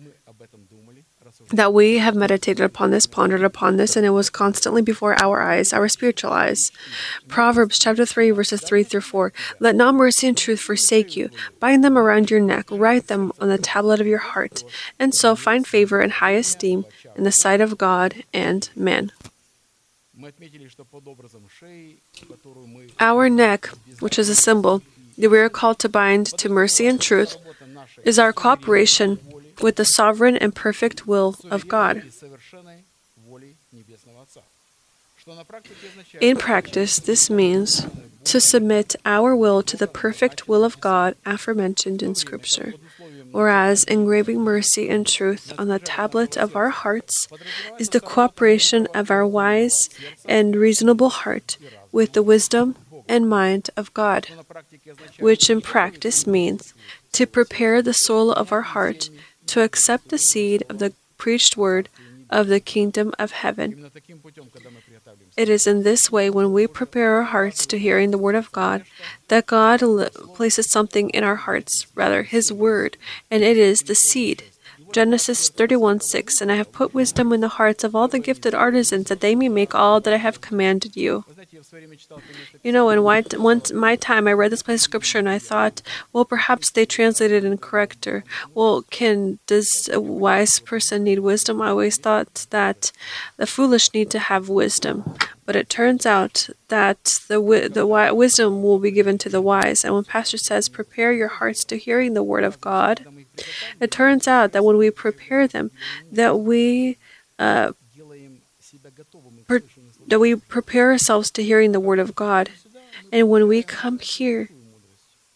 [1.50, 5.42] that we have meditated upon this, pondered upon this, and it was constantly before our
[5.42, 6.72] eyes, our spiritual eyes.
[7.28, 9.32] Proverbs chapter 3, verses 3 through 4.
[9.60, 11.30] Let not mercy and truth forsake you.
[11.60, 14.64] Bind them around your neck, write them on the tablet of your heart,
[14.98, 19.12] and so find favor and high esteem in the sight of God and man.
[22.98, 23.68] Our neck,
[24.00, 24.82] which is a symbol
[25.18, 27.36] that we are called to bind to mercy and truth,
[28.04, 29.18] is our cooperation
[29.62, 32.02] with the sovereign and perfect will of God.
[36.20, 37.86] In practice, this means
[38.24, 42.74] to submit our will to the perfect will of God aforementioned in Scripture,
[43.32, 47.28] whereas engraving mercy and truth on the tablet of our hearts
[47.78, 49.90] is the cooperation of our wise
[50.24, 51.56] and reasonable heart
[51.90, 52.76] with the wisdom
[53.08, 54.28] and mind of God,
[55.18, 56.72] which in practice means
[57.12, 59.10] to prepare the soul of our heart
[59.46, 61.88] to accept the seed of the preached word
[62.28, 63.90] of the kingdom of heaven.
[65.36, 68.50] It is in this way, when we prepare our hearts to hearing the word of
[68.52, 68.84] God,
[69.28, 69.80] that God
[70.34, 72.96] places something in our hearts, rather, His word,
[73.30, 74.44] and it is the seed.
[74.96, 78.54] Genesis 31 6 And I have put wisdom in the hearts of all the gifted
[78.54, 81.26] artisans, that they may make all that I have commanded you.
[82.62, 85.82] You know, in once my time, I read this place of scripture and I thought,
[86.14, 91.60] well, perhaps they translated incorrect, or well, can does a wise person need wisdom?
[91.60, 92.90] I always thought that
[93.36, 95.04] the foolish need to have wisdom,
[95.44, 97.38] but it turns out that the
[97.70, 99.84] the wisdom will be given to the wise.
[99.84, 103.04] And when Pastor says, "Prepare your hearts to hearing the word of God,"
[103.80, 105.70] it turns out that when we prepare them,
[106.10, 106.96] that we
[107.38, 107.72] uh,
[109.46, 109.62] per-
[110.06, 112.50] that we prepare ourselves to hearing the Word of God.
[113.12, 114.48] And when we come here,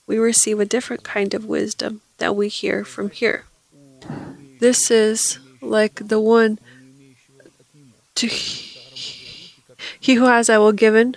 [0.07, 3.45] we receive a different kind of wisdom that we hear from here.
[4.59, 6.59] This is like the one
[8.17, 11.17] To he who has, I will given.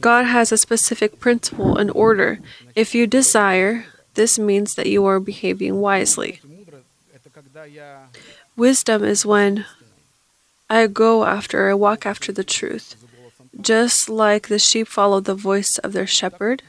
[0.00, 2.38] God has a specific principle and order.
[2.74, 6.40] If you desire, this means that you are behaving wisely.
[8.56, 9.66] Wisdom is when
[10.70, 12.96] I go after, I walk after the truth.
[13.60, 16.62] Just like the sheep follow the voice of their shepherd,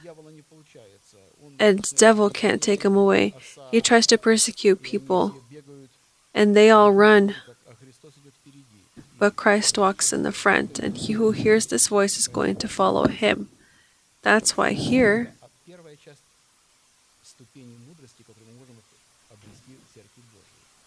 [1.59, 3.33] and devil can't take him away.
[3.71, 5.35] He tries to persecute people,
[6.33, 7.35] and they all run.
[9.17, 12.67] But Christ walks in the front, and he who hears this voice is going to
[12.67, 13.49] follow him.
[14.21, 15.33] That's why here,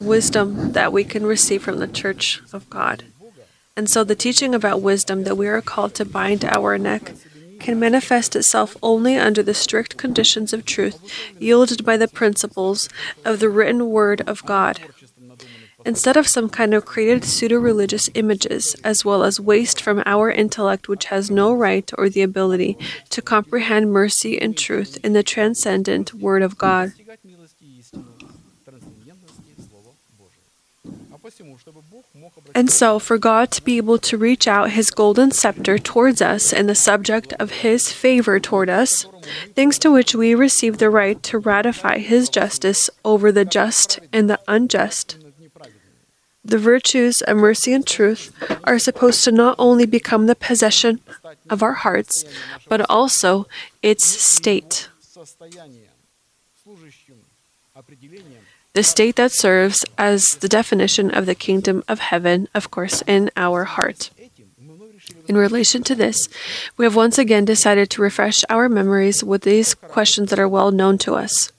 [0.00, 3.04] wisdom that we can receive from the church of God.
[3.76, 7.12] And so the teaching about wisdom that we are called to bind our neck
[7.60, 10.98] can manifest itself only under the strict conditions of truth
[11.38, 12.88] yielded by the principles
[13.24, 14.80] of the written word of God.
[15.84, 20.30] Instead of some kind of created pseudo religious images, as well as waste from our
[20.30, 22.76] intellect which has no right or the ability
[23.10, 26.92] to comprehend mercy and truth in the transcendent Word of God.
[32.54, 36.52] And so, for God to be able to reach out His golden scepter towards us
[36.52, 39.06] in the subject of His favor toward us,
[39.54, 44.28] thanks to which we receive the right to ratify His justice over the just and
[44.28, 45.16] the unjust.
[46.44, 48.32] The virtues of mercy and truth
[48.64, 51.00] are supposed to not only become the possession
[51.50, 52.24] of our hearts,
[52.68, 53.46] but also
[53.82, 54.88] its state
[58.78, 63.28] the state that serves as the definition of the kingdom of heaven, of course, in
[63.36, 64.10] our heart.
[65.26, 66.28] In relation to this,
[66.76, 70.70] we have once again decided to refresh our memories with these questions that are well
[70.70, 71.50] known to us.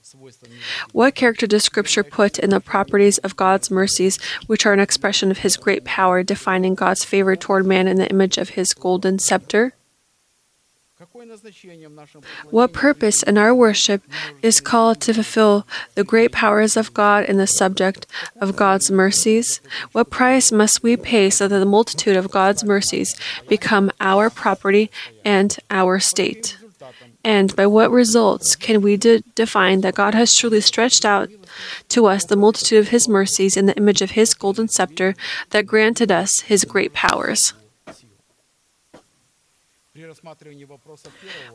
[0.94, 4.18] What character does Scripture put in the properties of God's mercies,
[4.48, 8.10] which are an expression of His great power, defining God's favor toward man in the
[8.10, 9.74] image of His golden scepter?
[12.50, 14.02] What purpose in our worship
[14.42, 18.08] is called to fulfill the great powers of God in the subject
[18.42, 19.62] of God's mercies?
[19.92, 23.16] What price must we pay so that the multitude of God's mercies
[23.48, 24.90] become our property
[25.24, 26.58] and our state?
[27.24, 31.30] And by what results can we de- define that God has truly stretched out
[31.90, 35.14] to us the multitude of His mercies in the image of His golden scepter
[35.52, 37.54] that granted us His great powers?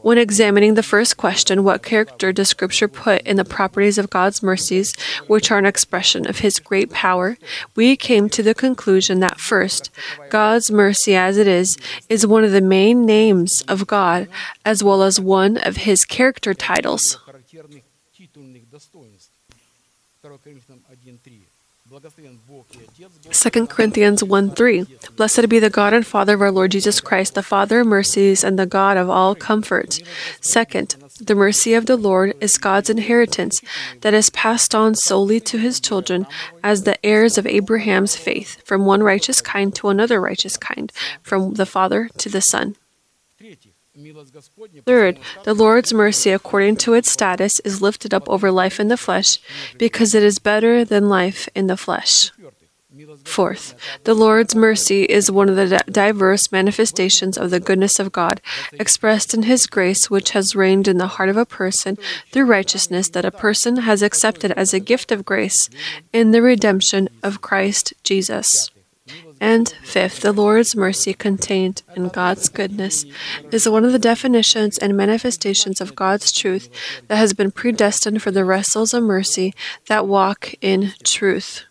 [0.02, 4.42] When examining the first question, what character does Scripture put in the properties of God's
[4.42, 4.94] mercies,
[5.26, 7.38] which are an expression of His great power,
[7.74, 9.90] we came to the conclusion that first,
[10.30, 11.76] God's mercy as it is,
[12.08, 14.28] is one of the main names of God,
[14.64, 17.18] as well as one of His character titles.
[23.30, 24.86] 2 Corinthians 1 3.
[25.16, 28.42] Blessed be the God and Father of our Lord Jesus Christ, the Father of mercies
[28.42, 30.00] and the God of all comfort.
[30.40, 33.60] Second, the mercy of the Lord is God's inheritance
[34.00, 36.26] that is passed on solely to his children
[36.64, 40.92] as the heirs of Abraham's faith, from one righteous kind to another righteous kind,
[41.22, 42.74] from the Father to the Son.
[44.84, 48.96] Third, the Lord's mercy, according to its status, is lifted up over life in the
[48.96, 49.38] flesh
[49.78, 52.32] because it is better than life in the flesh.
[53.24, 53.74] Fourth,
[54.04, 58.40] the Lord's mercy is one of the diverse manifestations of the goodness of God,
[58.72, 61.98] expressed in His grace, which has reigned in the heart of a person
[62.30, 65.68] through righteousness that a person has accepted as a gift of grace
[66.12, 68.70] in the redemption of Christ Jesus.
[69.44, 73.04] And fifth, the Lord's mercy contained in God's goodness
[73.52, 76.70] is one of the definitions and manifestations of God's truth
[77.08, 79.52] that has been predestined for the wrestles of mercy
[79.86, 81.64] that walk in truth.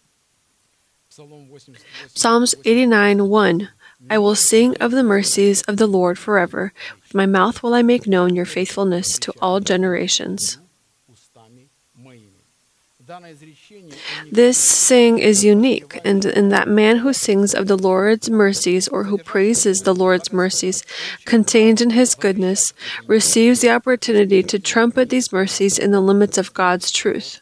[2.13, 3.69] Psalms 89 1
[4.07, 6.73] I will sing of the mercies of the Lord forever.
[7.01, 10.59] With my mouth will I make known your faithfulness to all generations.
[14.31, 19.03] This saying is unique, and in that man who sings of the Lord's mercies or
[19.05, 20.83] who praises the Lord's mercies
[21.25, 22.73] contained in his goodness
[23.07, 27.41] receives the opportunity to trumpet these mercies in the limits of God's truth.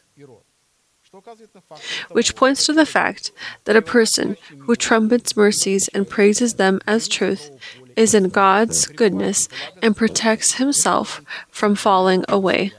[2.10, 3.32] Which points to the fact
[3.64, 7.50] that a person who trumpets mercies and praises them as truth
[7.96, 9.48] is in God's goodness
[9.82, 11.20] and protects himself
[11.50, 12.72] from falling away.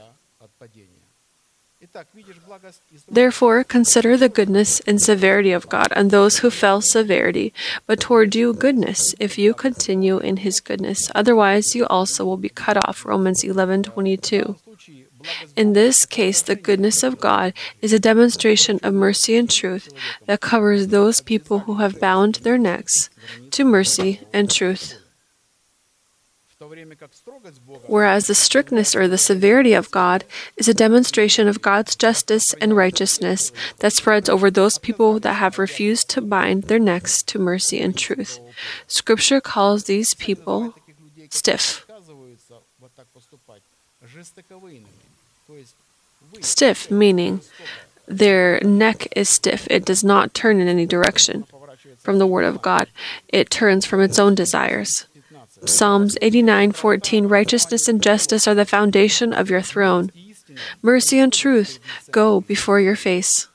[3.08, 7.52] Therefore, consider the goodness and severity of God on those who fell severity,
[7.86, 11.10] but toward you goodness, if you continue in his goodness.
[11.14, 13.04] Otherwise, you also will be cut off.
[13.04, 14.56] Romans 11:22.
[15.56, 19.92] In this case, the goodness of God is a demonstration of mercy and truth
[20.26, 23.08] that covers those people who have bound their necks
[23.52, 25.03] to mercy and truth.
[27.86, 30.24] Whereas the strictness or the severity of God
[30.56, 35.58] is a demonstration of God's justice and righteousness that spreads over those people that have
[35.58, 38.40] refused to bind their necks to mercy and truth.
[38.86, 40.74] Scripture calls these people
[41.30, 41.86] stiff.
[46.40, 47.40] Stiff, meaning
[48.06, 51.46] their neck is stiff, it does not turn in any direction
[51.98, 52.88] from the Word of God,
[53.28, 55.06] it turns from its own desires.
[55.66, 60.10] Psalms 89:14 Righteousness and justice are the foundation of your throne.
[60.82, 61.78] Mercy and truth
[62.10, 63.48] go before your face.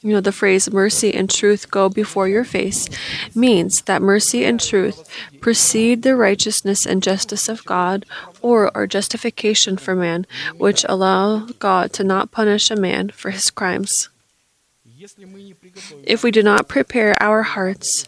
[0.00, 2.88] You know, the phrase mercy and truth go before your face
[3.34, 5.08] means that mercy and truth
[5.40, 8.04] precede the righteousness and justice of God
[8.42, 13.50] or are justification for man, which allow God to not punish a man for his
[13.50, 14.08] crimes.
[16.04, 18.06] If we do not prepare our hearts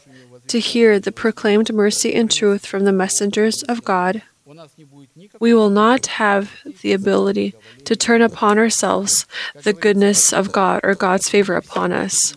[0.49, 4.23] to hear the proclaimed mercy and truth from the messengers of God,
[5.41, 10.95] we will not have the ability to turn upon ourselves the goodness of God or
[10.95, 12.37] God's favor upon us.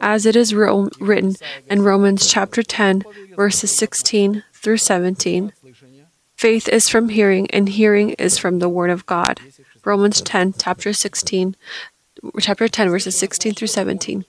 [0.00, 1.36] As it is written
[1.70, 3.04] in Romans chapter 10,
[3.36, 5.52] verses 16 through 17
[6.36, 9.40] faith is from hearing, and hearing is from the word of God.
[9.84, 11.56] Romans 10, chapter 16,
[12.40, 14.24] chapter 10, verses 16 through 17.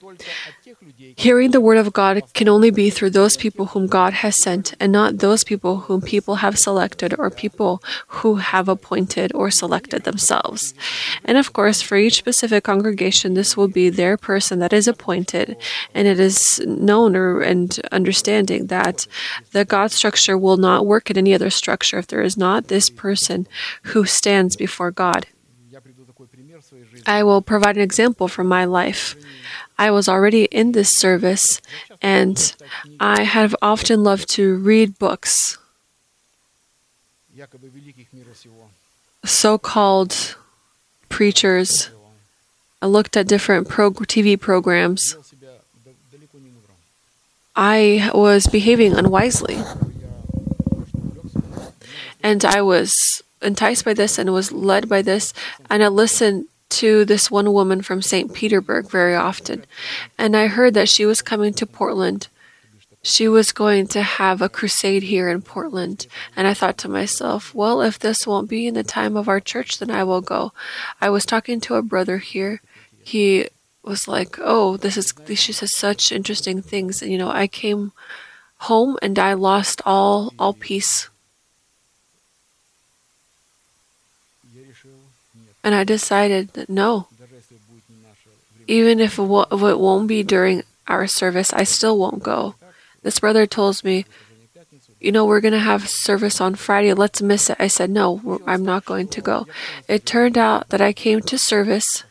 [1.20, 4.76] Hearing the word of God can only be through those people whom God has sent
[4.80, 7.82] and not those people whom people have selected or people
[8.22, 10.76] who have appointed or selected themselves.
[11.26, 15.57] And of course, for each specific congregation, this will be their person that is appointed.
[15.91, 19.07] And it is known or, and understanding that
[19.53, 22.91] the God structure will not work in any other structure if there is not this
[22.91, 23.47] person
[23.89, 25.26] who stands before God.
[27.07, 29.15] I will provide an example from my life.
[29.78, 31.61] I was already in this service,
[32.01, 32.55] and
[32.99, 35.57] I have often loved to read books.
[39.25, 40.36] So called
[41.09, 41.89] preachers.
[42.82, 45.15] I looked at different pro- TV programs.
[47.55, 49.57] I was behaving unwisely.
[52.23, 55.34] And I was enticed by this and was led by this,
[55.69, 58.34] and I listened to this one woman from St.
[58.34, 59.65] Petersburg very often,
[60.18, 62.28] and I heard that she was coming to Portland.
[63.03, 67.55] She was going to have a crusade here in Portland, and I thought to myself,
[67.55, 70.51] well, if this won't be in the time of our church, then I will go.
[70.99, 72.61] I was talking to a brother here.
[73.03, 73.47] He
[73.84, 77.93] was like, "Oh, this is she says such interesting things." And, you know, I came
[78.57, 81.09] home and I lost all all peace
[85.68, 87.09] And I decided that no,
[88.68, 92.55] even if it, won't be during our service, I still won't go.
[93.03, 94.05] This brother told me,
[95.01, 96.93] you know, we're going to have service on Friday.
[96.93, 97.57] Let's miss it.
[97.59, 99.45] I said, no, I'm not going to go.
[99.89, 102.05] It turned out that I came to service.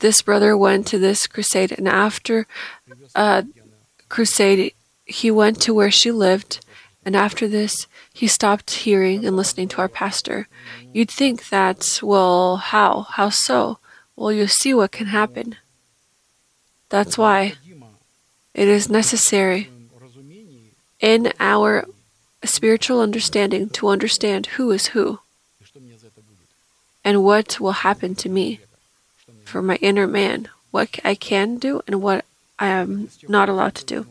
[0.00, 2.44] This brother went to this crusade, and after
[3.14, 3.42] uh,
[4.08, 6.58] crusade, he went to where she lived.
[7.04, 10.46] And after this, he stopped hearing and listening to our pastor.
[10.92, 13.02] You'd think that, well, how?
[13.10, 13.78] How so?
[14.14, 15.56] Well, you see what can happen.
[16.90, 17.54] That's why
[18.54, 19.68] it is necessary
[21.00, 21.86] in our
[22.44, 25.18] spiritual understanding to understand who is who
[27.04, 28.60] and what will happen to me
[29.44, 32.24] for my inner man, what I can do and what
[32.60, 34.06] I am not allowed to do.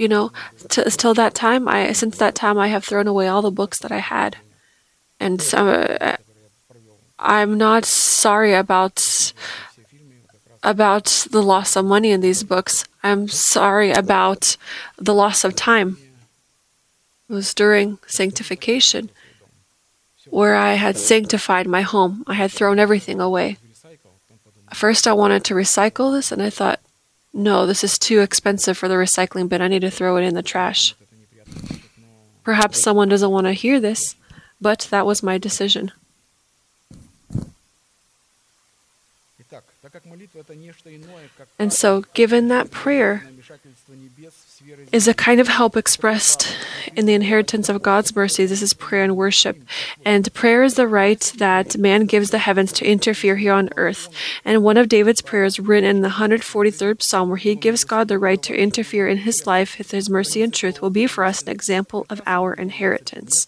[0.00, 0.32] You know,
[0.70, 3.78] t- till that time, I since that time I have thrown away all the books
[3.80, 4.38] that I had,
[5.20, 6.16] and so, uh,
[7.18, 8.96] I'm not sorry about
[10.62, 12.86] about the loss of money in these books.
[13.02, 14.56] I'm sorry about
[14.96, 15.98] the loss of time.
[17.28, 19.10] It was during sanctification
[20.30, 22.24] where I had sanctified my home.
[22.26, 23.58] I had thrown everything away.
[24.72, 26.80] First, I wanted to recycle this, and I thought,
[27.32, 29.62] no, this is too expensive for the recycling bin.
[29.62, 30.94] I need to throw it in the trash.
[32.42, 34.16] Perhaps someone doesn't want to hear this,
[34.60, 35.92] but that was my decision.
[41.58, 43.24] And so, given that prayer
[44.92, 46.56] is a kind of help expressed
[46.94, 49.58] in the inheritance of God's mercy, this is prayer and worship.
[50.04, 54.08] And prayer is the right that man gives the heavens to interfere here on earth.
[54.44, 58.18] And one of David's prayers, written in the 143rd Psalm, where he gives God the
[58.18, 61.42] right to interfere in his life with his mercy and truth, will be for us
[61.42, 63.46] an example of our inheritance.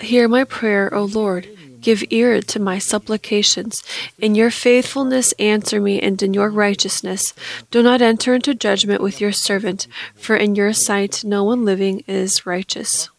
[0.00, 1.48] Hear my prayer, O Lord.
[1.82, 3.82] Give ear to my supplications.
[4.18, 7.34] In your faithfulness, answer me, and in your righteousness.
[7.70, 12.04] Do not enter into judgment with your servant, for in your sight no one living
[12.06, 13.10] is righteous.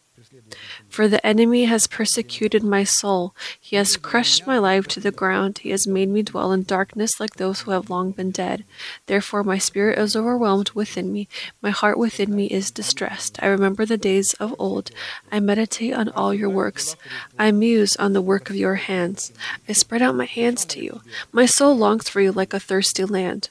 [0.94, 3.34] For the enemy has persecuted my soul.
[3.60, 5.58] He has crushed my life to the ground.
[5.58, 8.62] He has made me dwell in darkness like those who have long been dead.
[9.06, 11.26] Therefore, my spirit is overwhelmed within me.
[11.60, 13.42] My heart within me is distressed.
[13.42, 14.92] I remember the days of old.
[15.32, 16.94] I meditate on all your works.
[17.36, 19.32] I muse on the work of your hands.
[19.68, 21.00] I spread out my hands to you.
[21.32, 23.48] My soul longs for you like a thirsty land.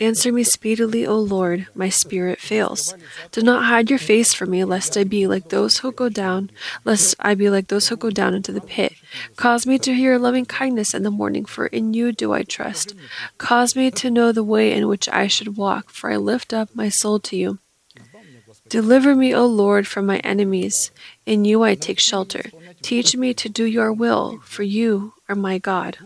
[0.00, 2.94] Answer me speedily, O Lord, my spirit fails.
[3.30, 6.50] Do not hide your face from me, lest I be like those who go down,
[6.84, 8.94] lest I be like those who go down into the pit.
[9.36, 12.94] Cause me to hear loving kindness in the morning, for in you do I trust.
[13.38, 16.74] Cause me to know the way in which I should walk, for I lift up
[16.74, 17.58] my soul to you.
[18.68, 20.90] Deliver me, O Lord, from my enemies.
[21.26, 22.50] In you I take shelter.
[22.82, 25.98] Teach me to do your will, for you are my God.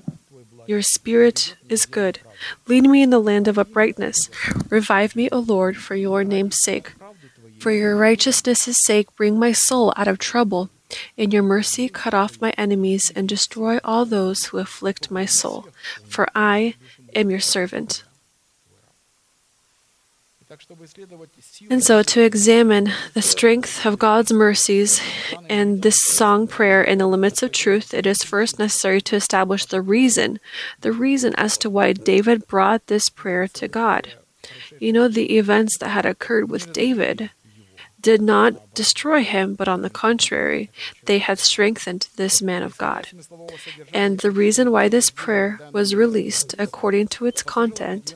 [0.67, 2.21] Your spirit is good.
[2.67, 4.31] Lead me in the land of uprightness.
[4.71, 6.93] Revive me, O Lord, for your name's sake.
[7.59, 10.71] For your righteousness' sake, bring my soul out of trouble.
[11.17, 15.69] In your mercy, cut off my enemies and destroy all those who afflict my soul.
[16.07, 16.75] For I
[17.15, 18.05] am your servant.
[21.71, 25.01] And so, to examine the strength of God's mercies
[25.49, 29.65] and this song prayer in the limits of truth, it is first necessary to establish
[29.67, 30.41] the reason,
[30.81, 34.15] the reason as to why David brought this prayer to God.
[34.81, 37.31] You know, the events that had occurred with David
[38.01, 40.71] did not destroy him, but on the contrary,
[41.07, 43.09] they had strengthened this man of God.
[43.93, 48.15] And the reason why this prayer was released according to its content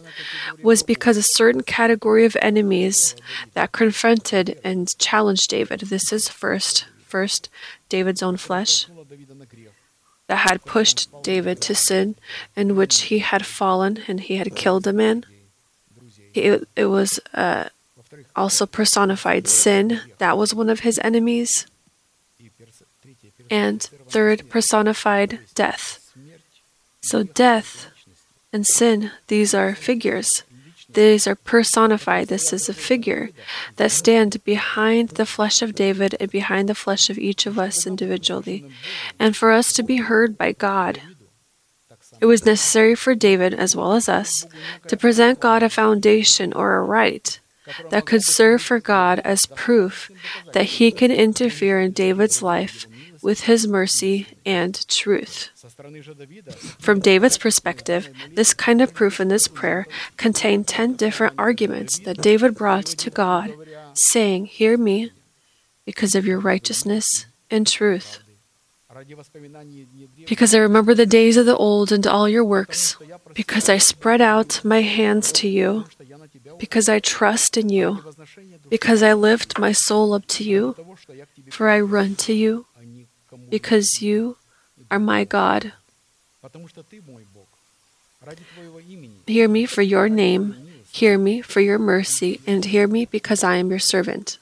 [0.62, 3.16] was because a certain category of enemies
[3.54, 5.80] that confronted and challenged David.
[5.80, 7.48] This is first, first
[7.88, 8.86] David's own flesh
[10.28, 12.14] that had pushed David to sin,
[12.56, 15.24] in which he had fallen and he had killed a man.
[16.34, 17.68] It, it was uh,
[18.34, 20.00] also personified sin.
[20.18, 21.66] That was one of his enemies.
[23.50, 26.14] And third, personified death.
[27.02, 27.90] So, death
[28.52, 30.44] and sin, these are figures.
[30.88, 32.28] These are personified.
[32.28, 33.30] This is a figure
[33.76, 37.86] that stand behind the flesh of David and behind the flesh of each of us
[37.86, 38.70] individually.
[39.18, 41.00] And for us to be heard by God,
[42.20, 44.46] it was necessary for David, as well as us,
[44.86, 47.40] to present God a foundation or a right
[47.90, 50.10] that could serve for God as proof
[50.52, 52.86] that He can interfere in David's life
[53.22, 55.50] with His mercy and truth.
[56.78, 59.86] From David's perspective, this kind of proof in this prayer
[60.16, 63.54] contained 10 different arguments that David brought to God,
[63.94, 65.12] saying, Hear me
[65.84, 68.18] because of your righteousness and truth.
[70.26, 72.96] Because I remember the days of the old and all your works,
[73.34, 75.86] because I spread out my hands to you,
[76.58, 78.02] because I trust in you,
[78.68, 80.76] because I lift my soul up to you,
[81.50, 82.66] for I run to you,
[83.50, 84.36] because you
[84.90, 85.72] are my God.
[89.26, 90.56] Hear me for your name,
[90.90, 94.38] hear me for your mercy, and hear me because I am your servant.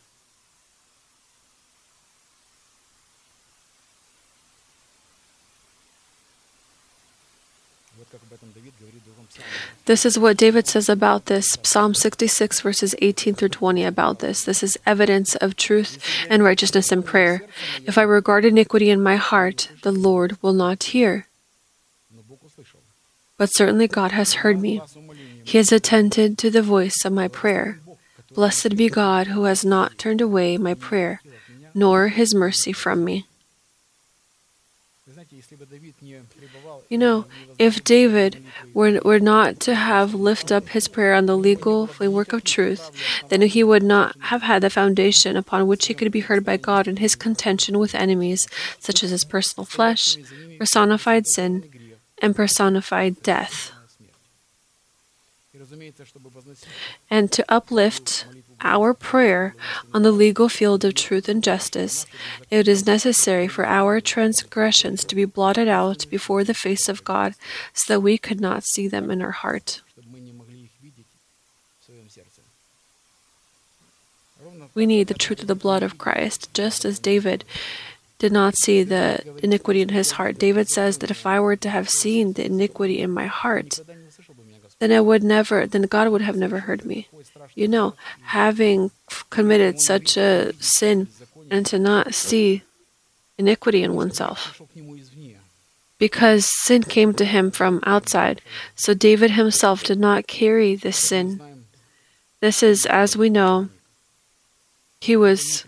[9.86, 11.58] This is what David says about this.
[11.62, 14.44] Psalm 66, verses 18 through 20 about this.
[14.44, 17.42] This is evidence of truth and righteousness in prayer.
[17.86, 21.26] If I regard iniquity in my heart, the Lord will not hear.
[23.36, 24.80] But certainly God has heard me.
[25.42, 27.80] He has attended to the voice of my prayer.
[28.34, 31.20] Blessed be God who has not turned away my prayer,
[31.74, 33.26] nor his mercy from me.
[36.90, 37.26] You know,
[37.56, 38.42] if David
[38.74, 42.90] were, were not to have lifted up his prayer on the legal framework of truth,
[43.28, 46.56] then he would not have had the foundation upon which he could be heard by
[46.56, 48.48] God in his contention with enemies,
[48.80, 50.16] such as his personal flesh,
[50.58, 51.70] personified sin,
[52.20, 53.70] and personified death.
[57.08, 58.26] And to uplift
[58.62, 59.54] our prayer
[59.92, 62.06] on the legal field of truth and justice,
[62.50, 67.34] it is necessary for our transgressions to be blotted out before the face of God
[67.72, 69.82] so that we could not see them in our heart.
[74.74, 77.44] We need the truth of the blood of Christ, just as David
[78.18, 80.38] did not see the iniquity in his heart.
[80.38, 83.80] David says that if I were to have seen the iniquity in my heart,
[84.80, 87.06] then I would never, then God would have never heard me.
[87.54, 88.90] You know, having
[89.28, 91.08] committed such a sin
[91.50, 92.62] and to not see
[93.38, 94.60] iniquity in oneself.
[95.98, 98.40] Because sin came to him from outside,
[98.74, 101.66] so David himself did not carry this sin.
[102.40, 103.68] This is, as we know,
[104.98, 105.64] he was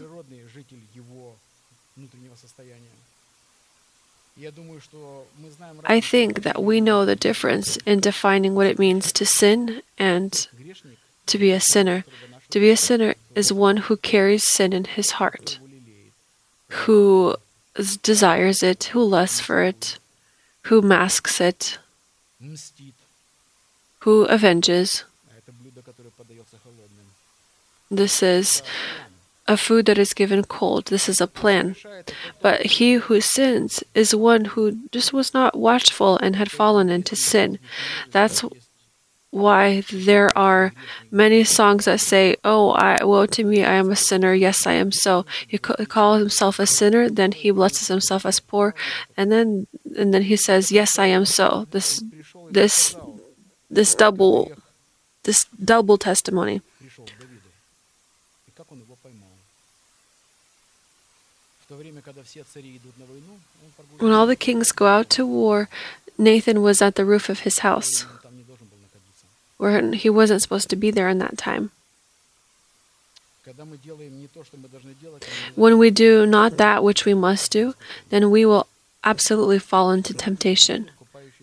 [5.85, 10.47] I think that we know the difference in defining what it means to sin and
[11.27, 12.05] to be a sinner.
[12.51, 15.59] To be a sinner is one who carries sin in his heart,
[16.69, 17.37] who
[18.03, 19.99] desires it, who lusts for it,
[20.63, 21.79] who masks it,
[24.01, 25.05] who avenges.
[27.91, 28.63] This is
[29.53, 30.87] a food that is given cold.
[30.87, 31.77] This is a plan.
[32.41, 37.15] But he who sins is one who just was not watchful and had fallen into
[37.15, 37.59] sin.
[38.11, 38.43] That's
[39.31, 40.73] why there are
[41.11, 44.35] many songs that say, "Oh, I, woe to me, I am a sinner.
[44.35, 48.75] Yes, I am so." He calls himself a sinner, then he blesses himself as poor,
[49.17, 52.05] and then and then he says, "Yes, I am so." This
[52.51, 52.95] this
[53.71, 54.53] this double
[55.25, 56.61] this double testimony.
[63.99, 65.69] When all the kings go out to war,
[66.19, 68.07] Nathan was at the roof of his house,
[69.59, 71.71] where he wasn't supposed to be there in that time.
[75.57, 77.75] When we do not that which we must do,
[78.11, 78.67] then we will
[79.03, 80.91] absolutely fall into temptation.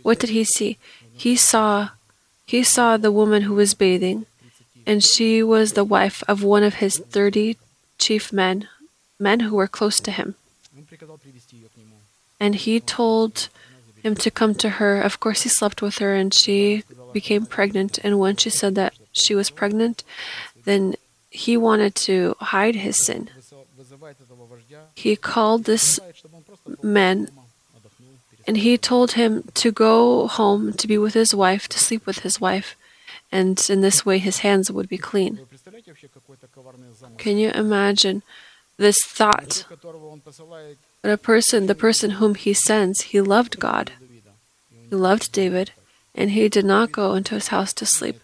[0.01, 0.77] What did he see?
[1.13, 1.89] He saw
[2.45, 4.25] he saw the woman who was bathing,
[4.87, 7.57] and she was the wife of one of his 30
[7.99, 8.67] chief men
[9.19, 10.35] men who were close to him.
[12.39, 13.49] And he told
[14.01, 15.01] him to come to her.
[15.01, 16.83] Of course, he slept with her and she
[17.13, 17.99] became pregnant.
[18.03, 20.03] And when she said that she was pregnant,
[20.65, 20.95] then
[21.29, 23.29] he wanted to hide his sin.
[24.95, 25.99] He called this
[26.81, 27.29] man
[28.47, 32.19] and he told him to go home to be with his wife, to sleep with
[32.19, 32.75] his wife,
[33.31, 35.39] and in this way his hands would be clean.
[37.17, 38.23] Can you imagine
[38.79, 39.65] this thought.
[41.01, 43.93] But a person, the person whom he sends, he loved God.
[44.89, 45.71] He loved David,
[46.13, 48.19] and he did not go into his house to sleep.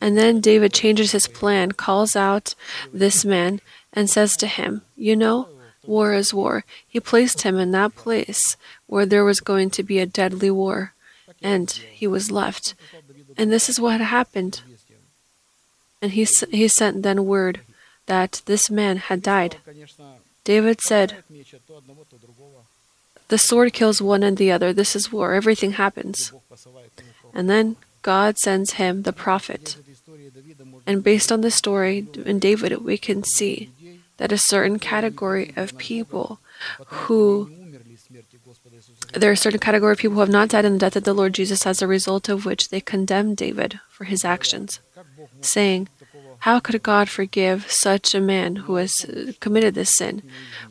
[0.00, 2.54] And then David changes his plan, calls out
[2.92, 3.60] this man,
[3.92, 5.48] and says to him, You know,
[5.84, 6.64] war is war.
[6.86, 8.56] He placed him in that place
[8.86, 10.92] where there was going to be a deadly war,
[11.42, 12.74] and he was left.
[13.36, 14.62] And this is what happened.
[16.02, 17.60] And he, he sent then word
[18.06, 19.56] that this man had died.
[20.46, 21.24] David said,
[23.26, 24.72] The sword kills one and the other.
[24.72, 25.34] This is war.
[25.34, 26.32] Everything happens.
[27.34, 29.76] And then God sends him the prophet.
[30.86, 33.70] And based on the story in David, we can see
[34.18, 36.38] that a certain category of people
[37.10, 37.50] who
[39.14, 41.04] there are a certain category of people who have not died in the death of
[41.04, 44.80] the Lord Jesus, as a result of which they condemn David for his actions,
[45.40, 45.88] saying,
[46.46, 49.04] how could God forgive such a man who has
[49.40, 50.22] committed this sin?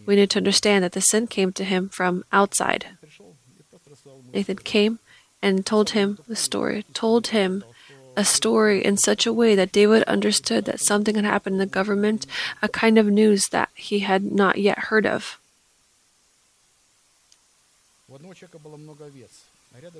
[0.05, 2.85] We need to understand that the sin came to him from outside.
[4.33, 4.99] Nathan came
[5.41, 7.65] and told him the story, told him
[8.15, 11.65] a story in such a way that David understood that something had happened in the
[11.65, 12.25] government,
[12.61, 15.37] a kind of news that he had not yet heard of.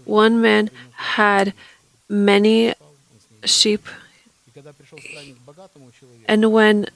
[0.05, 1.53] One man had
[2.07, 2.73] many
[3.43, 3.89] sheep
[6.27, 6.87] and when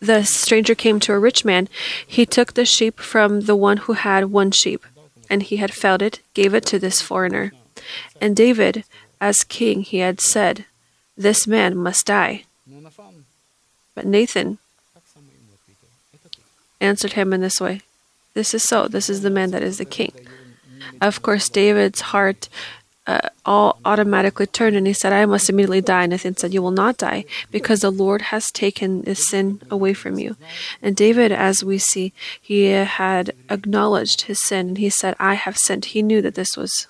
[0.00, 1.68] the stranger came to a rich man,
[2.06, 4.84] he took the sheep from the one who had one sheep,
[5.28, 7.52] and he had felled it, gave it to this foreigner.
[8.20, 8.84] And David,
[9.20, 10.64] as king, he had said,
[11.16, 12.44] This man must die.
[13.94, 14.58] But Nathan
[16.80, 17.82] answered him in this way
[18.34, 18.88] This is so.
[18.88, 20.12] This is the man that is the king.
[21.00, 22.48] Of course, David's heart
[23.06, 26.04] uh, all automatically turned and he said, I must immediately die.
[26.04, 29.92] And Nathan said, You will not die because the Lord has taken this sin away
[29.94, 30.36] from you.
[30.80, 35.58] And David, as we see, he had acknowledged his sin and he said, I have
[35.58, 35.86] sinned.
[35.86, 36.86] He knew that this was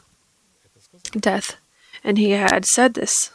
[1.13, 1.57] death.
[2.05, 3.31] And he had said this.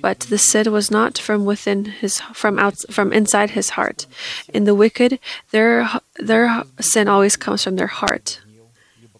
[0.00, 4.06] But the sin was not from within his from out from inside his heart.
[4.54, 5.18] In the wicked,
[5.50, 8.40] their their sin always comes from their heart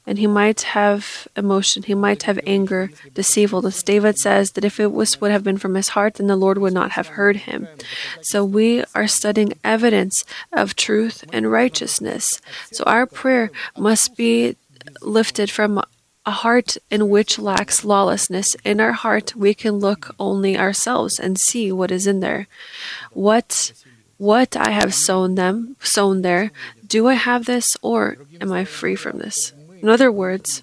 [0.06, 3.82] and he might have emotion, he might have anger, deceitfulness.
[3.82, 6.58] David says that if it was would have been from his heart, then the Lord
[6.58, 7.66] would not have heard him.
[8.22, 12.40] So we are studying evidence of truth and righteousness.
[12.70, 14.56] So our prayer must be
[15.02, 15.82] lifted from
[16.24, 18.56] a heart in which lacks lawlessness.
[18.64, 22.48] In our heart, we can look only ourselves and see what is in there.
[23.12, 23.72] What
[24.18, 26.50] what I have sown them, sown there,
[26.86, 29.52] do I have this or am I free from this?
[29.82, 30.62] In other words,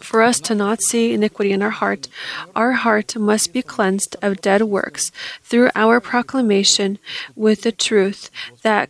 [0.00, 2.08] for us to not see iniquity in our heart,
[2.54, 6.98] our heart must be cleansed of dead works through our proclamation
[7.36, 8.30] with the truth
[8.62, 8.88] that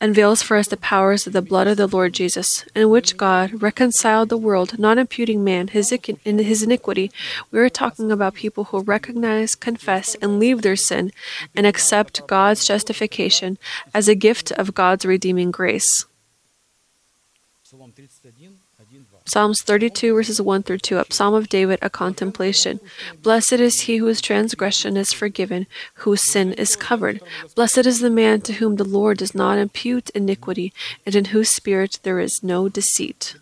[0.00, 3.62] unveils for us the powers of the blood of the Lord Jesus, in which God
[3.62, 7.10] reconciled the world, not imputing man his, in his iniquity.
[7.50, 11.10] We are talking about people who recognize, confess, and leave their sin
[11.54, 13.56] and accept God's justification
[13.94, 16.04] as a gift of God's redeeming grace.
[19.26, 22.78] Psalms 32, verses 1 through 2, a Psalm of David, a contemplation.
[23.22, 27.22] Blessed is he whose transgression is forgiven, whose sin is covered.
[27.54, 30.74] Blessed is the man to whom the Lord does not impute iniquity,
[31.06, 33.34] and in whose spirit there is no deceit.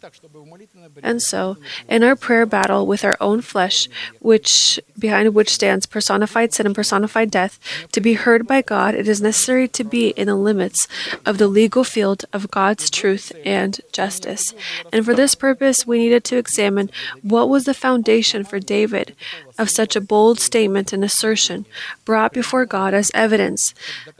[1.03, 1.57] And so,
[1.89, 3.89] in our prayer battle with our own flesh,
[4.21, 7.59] which behind which stands personified sin and personified death,
[7.91, 10.87] to be heard by God, it is necessary to be in the limits
[11.27, 14.55] of the legal field of God's truth and justice.
[14.93, 16.91] And for this purpose, we needed to examine
[17.23, 19.15] what was the foundation for David
[19.59, 21.67] of such a bold statement and assertion
[22.05, 23.75] brought before God as evidence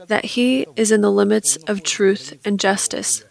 [0.07, 3.23] that he is in the limits of truth and justice.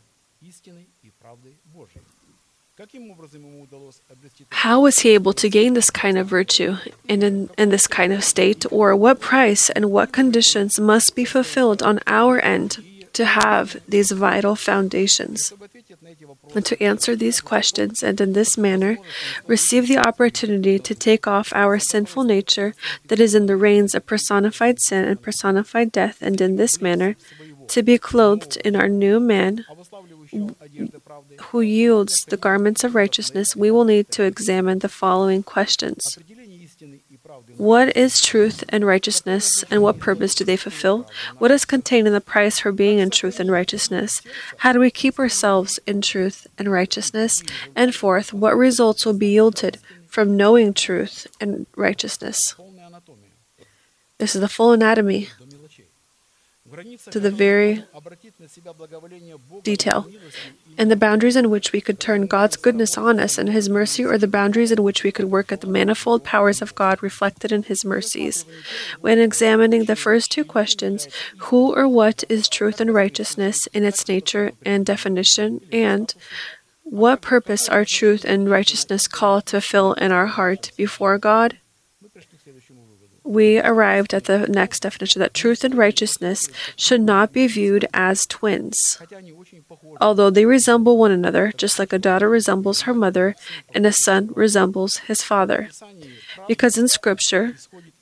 [4.51, 6.77] How was he able to gain this kind of virtue
[7.09, 11.25] and in, in this kind of state, or what price and what conditions must be
[11.25, 15.53] fulfilled on our end to have these vital foundations?
[16.55, 18.99] And to answer these questions and in this manner,
[19.47, 22.75] receive the opportunity to take off our sinful nature
[23.09, 27.17] that is in the reins of personified sin and personified death, and in this manner,
[27.69, 29.65] to be clothed in our new man
[31.51, 36.19] who yields the garments of righteousness, we will need to examine the following questions.
[37.57, 41.09] What is truth and righteousness, and what purpose do they fulfill?
[41.38, 44.22] What is contained in the price for being in truth and righteousness?
[44.59, 47.42] How do we keep ourselves in truth and righteousness?
[47.76, 49.78] And fourth, what results will be yielded
[50.09, 52.55] from knowing truth and righteousness?
[54.18, 55.28] This is the full anatomy
[57.11, 57.84] to the very
[59.62, 60.07] detail,
[60.79, 64.05] and the boundaries in which we could turn God's goodness on us and His mercy,
[64.05, 67.53] or the boundaries in which we could work at the manifold powers of God reflected
[67.53, 68.45] in His mercies.
[69.01, 71.09] When examining the first two questions,
[71.39, 76.14] who or what is truth and righteousness in its nature and definition, and
[76.85, 81.59] what purpose are truth and righteousness called to fill in our heart before God?
[83.25, 88.27] We arrived at the next definition that truth and righteousness should not be viewed as
[88.27, 89.01] twins.
[90.01, 93.35] Although they resemble one another, just like a daughter resembles her mother
[93.75, 95.68] and a son resembles his father.
[96.49, 97.55] Because in Scripture,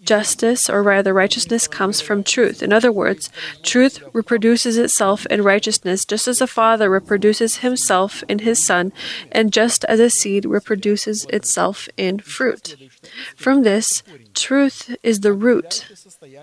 [0.02, 2.62] justice, or rather righteousness, comes from truth.
[2.62, 3.30] In other words,
[3.62, 8.92] truth reproduces itself in righteousness just as a father reproduces himself in his son,
[9.30, 12.76] and just as a seed reproduces itself in fruit.
[13.36, 14.02] From this,
[14.34, 15.86] truth is the root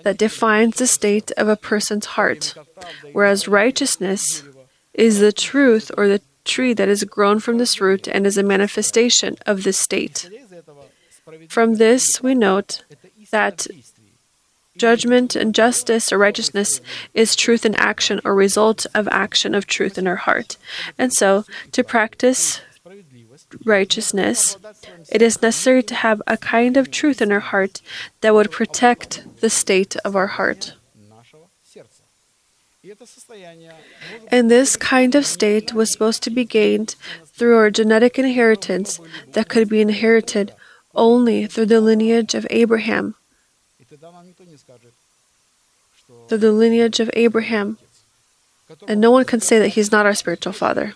[0.03, 2.55] that defines the state of a person's heart,
[3.11, 4.43] whereas righteousness
[4.93, 8.43] is the truth or the tree that is grown from this root and is a
[8.43, 10.29] manifestation of this state.
[11.49, 12.83] From this, we note
[13.31, 13.67] that
[14.77, 16.81] judgment and justice or righteousness
[17.13, 20.57] is truth in action or result of action of truth in our heart.
[20.97, 22.61] And so, to practice
[23.65, 24.57] righteousness,
[25.09, 27.81] it is necessary to have a kind of truth in our heart
[28.21, 30.75] that would protect the state of our heart.
[34.31, 38.99] And this kind of state was supposed to be gained through our genetic inheritance
[39.33, 40.53] that could be inherited
[40.97, 43.15] only through the lineage of Abraham.
[46.27, 47.77] Through the lineage of Abraham.
[48.87, 50.93] And no one can say that he's not our spiritual father.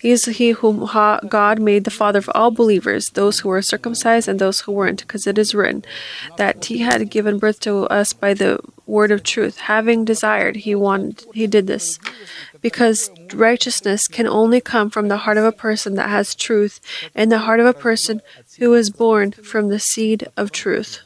[0.00, 0.88] He is he whom
[1.28, 5.00] God made the father of all believers, those who were circumcised and those who weren't,
[5.02, 5.84] because it is written
[6.36, 9.58] that he had given birth to us by the word of truth.
[9.58, 11.98] Having desired, he wanted, he did this.
[12.66, 16.80] Because righteousness can only come from the heart of a person that has truth,
[17.14, 18.20] and the heart of a person
[18.58, 20.98] who is born from the seed of truth.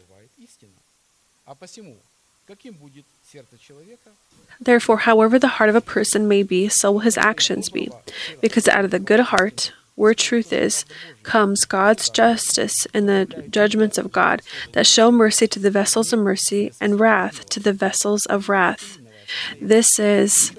[4.59, 7.91] Therefore, however the heart of a person may be, so will his actions be.
[8.41, 10.87] Because out of the good heart, where truth is,
[11.23, 14.41] comes God's justice and the judgments of God
[14.73, 18.97] that show mercy to the vessels of mercy and wrath to the vessels of wrath.
[19.61, 20.53] This is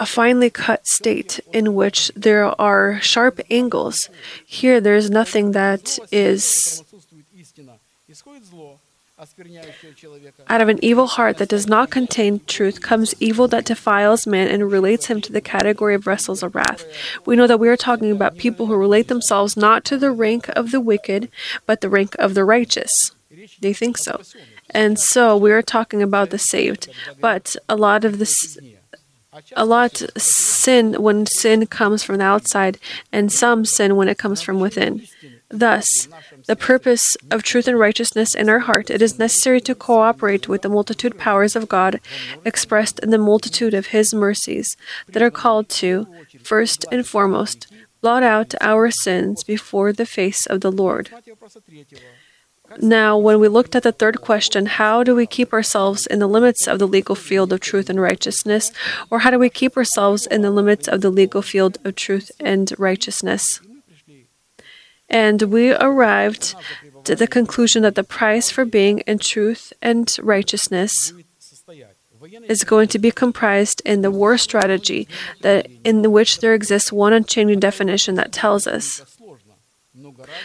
[0.00, 4.08] a finely cut state in which there are sharp angles.
[4.46, 6.84] Here, there is nothing that is
[10.48, 14.46] Out of an evil heart that does not contain truth comes evil that defiles man
[14.46, 16.84] and relates him to the category of vessels of wrath.
[17.26, 20.48] We know that we are talking about people who relate themselves not to the rank
[20.50, 21.30] of the wicked,
[21.66, 23.10] but the rank of the righteous.
[23.60, 24.20] They think so.
[24.70, 26.88] And so we are talking about the saved.
[27.20, 28.56] But a lot of this
[29.54, 32.78] a lot sin when sin comes from the outside,
[33.12, 35.06] and some sin when it comes from within.
[35.50, 36.08] Thus,
[36.46, 40.62] the purpose of truth and righteousness in our heart, it is necessary to cooperate with
[40.62, 42.00] the multitude powers of God
[42.44, 44.76] expressed in the multitude of His mercies
[45.08, 46.06] that are called to,
[46.42, 47.66] first and foremost,
[48.00, 51.10] blot out our sins before the face of the Lord.
[52.76, 56.26] Now, when we looked at the third question, how do we keep ourselves in the
[56.26, 58.72] limits of the legal field of truth and righteousness?
[59.10, 62.30] Or how do we keep ourselves in the limits of the legal field of truth
[62.38, 63.60] and righteousness?
[65.08, 66.54] And we arrived
[67.04, 71.14] to the conclusion that the price for being in truth and righteousness
[72.48, 75.08] is going to be comprised in the war strategy
[75.40, 79.16] that in which there exists one unchanging definition that tells us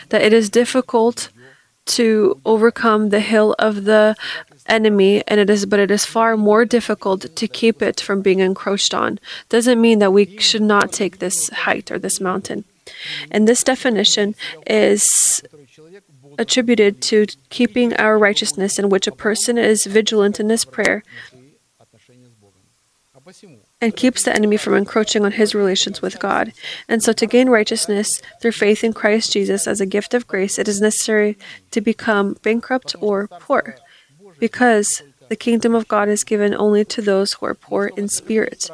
[0.10, 1.30] that it is difficult
[1.86, 4.16] to overcome the hill of the
[4.66, 8.40] enemy and it is but it is far more difficult to keep it from being
[8.40, 9.20] encroached on.
[9.50, 12.64] Doesn't mean that we should not take this height or this mountain.
[13.32, 15.44] And this definition is
[16.40, 21.04] attributed to keeping our righteousness in which a person is vigilant in his prayer
[23.84, 26.54] and keeps the enemy from encroaching on his relations with God.
[26.88, 30.58] And so, to gain righteousness through faith in Christ Jesus as a gift of grace,
[30.58, 31.38] it is necessary
[31.72, 33.76] to become bankrupt or poor,
[34.40, 38.70] because the kingdom of God is given only to those who are poor in spirit.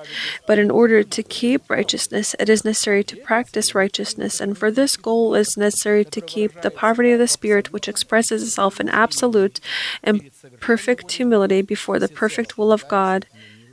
[0.45, 4.95] But in order to keep righteousness, it is necessary to practice righteousness, and for this
[4.95, 8.89] goal it is necessary to keep the poverty of the spirit, which expresses itself in
[8.89, 9.60] absolute
[10.03, 10.30] and
[10.60, 13.26] perfect humility before the perfect will of God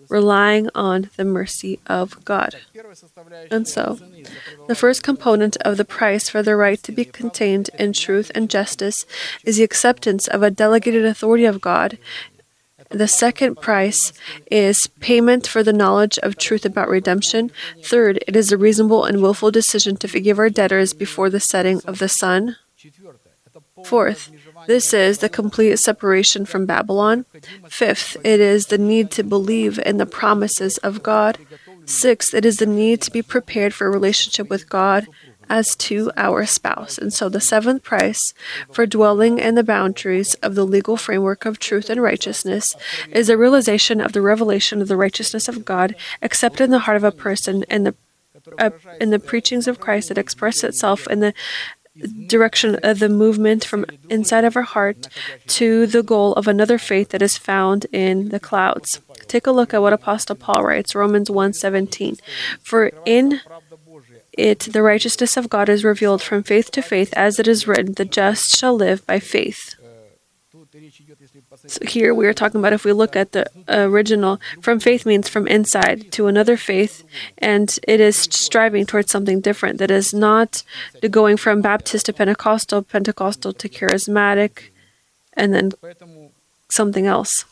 [0.09, 2.57] relying on the mercy of God.
[3.51, 3.99] And so,
[4.69, 8.51] the first component of the price for the right to be contained in truth and
[8.51, 9.05] justice
[9.45, 11.99] is the acceptance of a delegated authority of God.
[12.91, 14.13] The second price
[14.51, 17.51] is payment for the knowledge of truth about redemption.
[17.83, 21.81] Third, it is a reasonable and willful decision to forgive our debtors before the setting
[21.85, 22.57] of the sun.
[23.85, 24.31] Fourth,
[24.67, 27.25] this is the complete separation from Babylon.
[27.69, 31.39] Fifth, it is the need to believe in the promises of God.
[31.85, 35.07] Sixth, it is the need to be prepared for a relationship with God
[35.49, 36.99] as to our spouse.
[36.99, 38.35] And so the seventh price
[38.71, 42.75] for dwelling in the boundaries of the legal framework of truth and righteousness
[43.11, 46.97] is a realization of the revelation of the righteousness of God accepted in the heart
[46.97, 47.95] of a person and the
[48.59, 51.35] uh, in the preachings of Christ that express itself in the
[52.26, 55.09] direction of the movement from inside of our heart
[55.47, 59.01] to the goal of another faith that is found in the clouds.
[59.26, 62.18] Take a look at what Apostle Paul writes, Romans 1:17.
[62.62, 63.40] For in
[64.36, 67.94] it the righteousness of God is revealed from faith to faith, as it is written,
[67.94, 69.76] the just shall live by faith.
[71.69, 75.29] So here we are talking about if we look at the original, from faith means
[75.29, 77.05] from inside to another faith,
[77.39, 79.79] and it is striving towards something different.
[79.79, 80.62] That is not
[81.01, 84.71] the going from Baptist to Pentecostal, Pentecostal to charismatic,
[85.33, 85.73] and then
[86.69, 87.45] something else.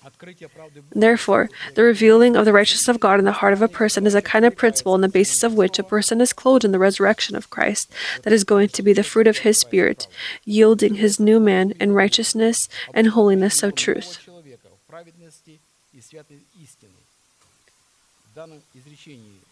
[0.92, 4.14] Therefore, the revealing of the righteousness of God in the heart of a person is
[4.14, 6.78] a kind of principle on the basis of which a person is clothed in the
[6.78, 7.92] resurrection of Christ
[8.22, 10.06] that is going to be the fruit of his Spirit,
[10.44, 14.28] yielding his new man in righteousness and holiness of truth.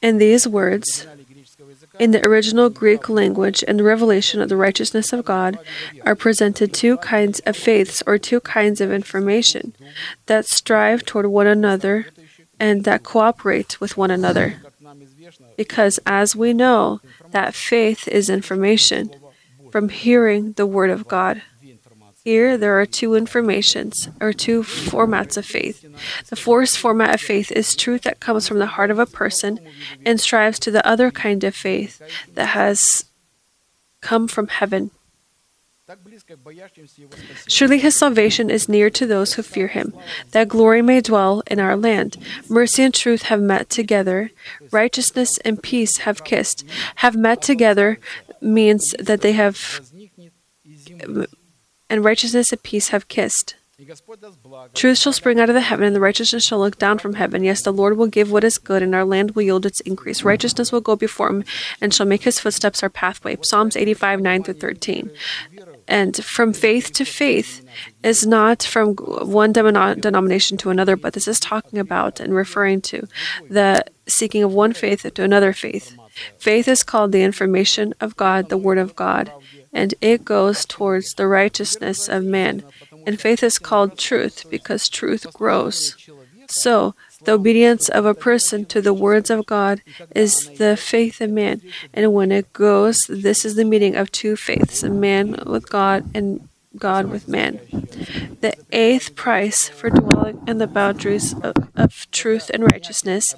[0.01, 1.07] In these words,
[1.99, 5.59] in the original Greek language and the revelation of the righteousness of God
[6.05, 9.75] are presented two kinds of faiths or two kinds of information
[10.27, 12.07] that strive toward one another
[12.59, 14.63] and that cooperate with one another.
[15.57, 19.15] Because as we know, that faith is information
[19.71, 21.43] from hearing the Word of God.
[22.25, 25.85] Here, there are two informations, or two formats of faith.
[26.29, 29.59] The first format of faith is truth that comes from the heart of a person
[30.07, 32.01] and strives to the other kind of faith
[32.35, 33.07] that has
[34.01, 34.93] come from heaven.
[37.49, 39.93] Surely his salvation is near to those who fear him,
[40.31, 42.17] that glory may dwell in our land.
[42.49, 44.31] Mercy and truth have met together,
[44.71, 46.65] righteousness and peace have kissed.
[46.97, 47.99] Have met together
[48.41, 49.81] means that they have
[51.93, 53.55] and righteousness and peace have kissed.
[54.75, 57.43] Truth shall spring out of the heaven, and the righteousness shall look down from heaven.
[57.43, 60.23] Yes, the Lord will give what is good, and our land will yield its increase.
[60.23, 61.45] Righteousness will go before him,
[61.81, 63.37] and shall make his footsteps our pathway.
[63.43, 65.11] Psalms 85, 9 through 13.
[65.89, 67.67] And from faith to faith
[68.03, 73.07] is not from one denomination to another, but this is talking about and referring to
[73.51, 75.97] the seeking of one faith to another faith.
[76.39, 79.33] Faith is called the information of God, the Word of God,
[79.73, 82.63] and it goes towards the righteousness of man.
[83.07, 85.97] And faith is called truth because truth grows.
[86.49, 86.95] So,
[87.25, 89.81] the obedience of a person to the words of God
[90.15, 91.63] is the faith of man.
[91.95, 96.11] And when it goes, this is the meeting of two faiths, a man with God
[96.15, 97.61] and God with man.
[98.41, 103.35] The eighth price for dwelling in the boundaries of, of truth and righteousness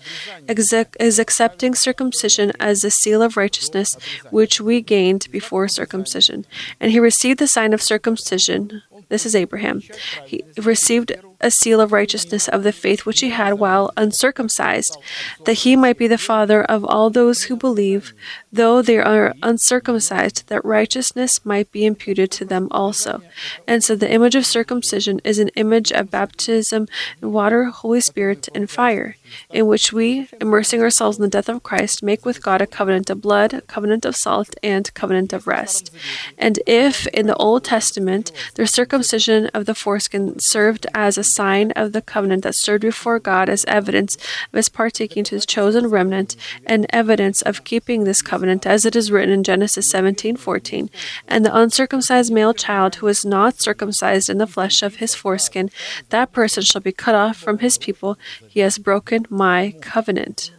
[0.49, 3.97] is accepting circumcision as the seal of righteousness
[4.31, 6.47] which we gained before circumcision.
[6.81, 8.83] And he received the sign of circumcision.
[9.09, 9.83] This is Abraham.
[10.25, 11.13] He received
[11.45, 14.97] a seal of righteousness of the faith which he had while uncircumcised,
[15.45, 18.15] that he might be the father of all those who believe,
[18.51, 23.23] though they are uncircumcised, that righteousness might be imputed to them also.
[23.69, 26.89] And so the image of circumcision is an image of baptism
[27.21, 29.17] in water, Holy Spirit, and fire,
[29.51, 33.11] in which we, immersing ourselves in the death of Christ, make with God a covenant
[33.11, 35.95] of blood, a covenant of salt, and covenant of rest.
[36.39, 41.71] And if in the Old Testament the circumcision of the foreskin served as a sign
[41.73, 45.89] of the covenant that stood before God as evidence of his partaking to his chosen
[45.89, 50.91] remnant and evidence of keeping this covenant, as it is written in Genesis 17:14.
[51.29, 55.71] And the uncircumcised male child who is not circumcised in the flesh of his foreskin,
[56.11, 58.19] that person shall be cut off from his people.
[58.47, 60.53] He has broken my covenant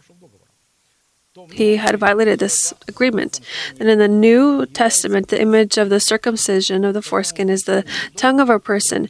[1.52, 3.40] he had violated this agreement.
[3.78, 7.84] And in the New Testament, the image of the circumcision of the foreskin is the
[8.16, 9.08] tongue of a person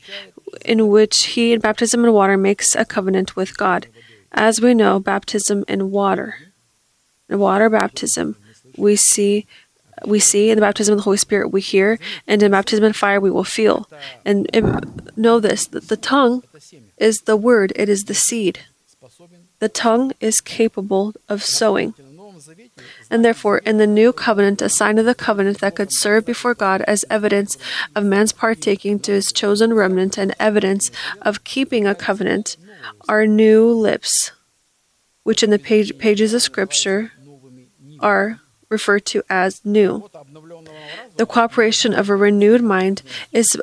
[0.65, 3.87] in which he, in baptism in water, makes a covenant with God.
[4.33, 6.37] As we know, baptism in water,
[7.29, 8.37] in water baptism,
[8.77, 9.47] we see
[10.05, 12.93] we see in the baptism of the Holy Spirit we hear, and in baptism in
[12.93, 13.89] fire we will feel.
[14.25, 14.47] And
[15.17, 16.43] know this: that the tongue
[16.99, 18.61] is the word; it is the seed.
[19.59, 21.95] The tongue is capable of sowing.
[23.11, 26.55] And therefore, in the new covenant, a sign of the covenant that could serve before
[26.55, 27.57] God as evidence
[27.95, 30.91] of man's partaking to his chosen remnant and evidence
[31.23, 32.57] of keeping a covenant
[33.09, 34.33] are new lips,
[35.23, 37.13] which in the page, pages of Scripture
[38.01, 40.09] are referred to as new.
[41.17, 43.03] The cooperation of a renewed mind
[43.33, 43.57] is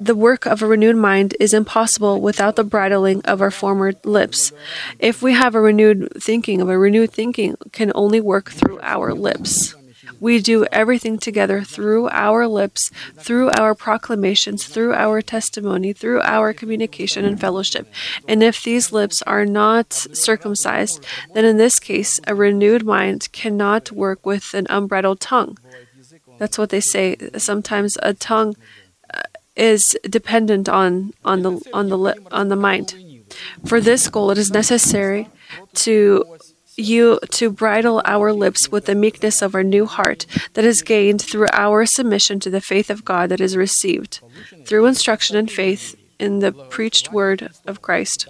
[0.00, 4.52] the work of a renewed mind is impossible without the bridling of our former lips.
[4.98, 9.12] If we have a renewed thinking, of a renewed thinking can only work through our
[9.12, 9.74] lips.
[10.18, 16.52] We do everything together through our lips, through our proclamations, through our testimony, through our
[16.52, 17.90] communication and fellowship.
[18.28, 23.92] And if these lips are not circumcised, then in this case, a renewed mind cannot
[23.92, 25.56] work with an unbridled tongue.
[26.38, 27.16] That's what they say.
[27.36, 28.56] Sometimes a tongue
[29.60, 31.98] is dependent on on the on the
[32.32, 32.94] on the mind.
[33.64, 35.28] For this goal, it is necessary
[35.86, 36.24] to
[36.76, 41.20] you to bridle our lips with the meekness of our new heart that is gained
[41.20, 44.20] through our submission to the faith of God that is received
[44.64, 48.28] through instruction and faith in the preached word of Christ.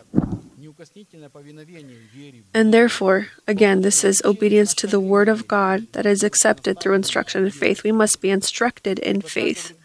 [2.54, 6.94] And therefore, again, this is obedience to the word of God that is accepted through
[6.94, 7.82] instruction and faith.
[7.82, 9.76] We must be instructed in faith.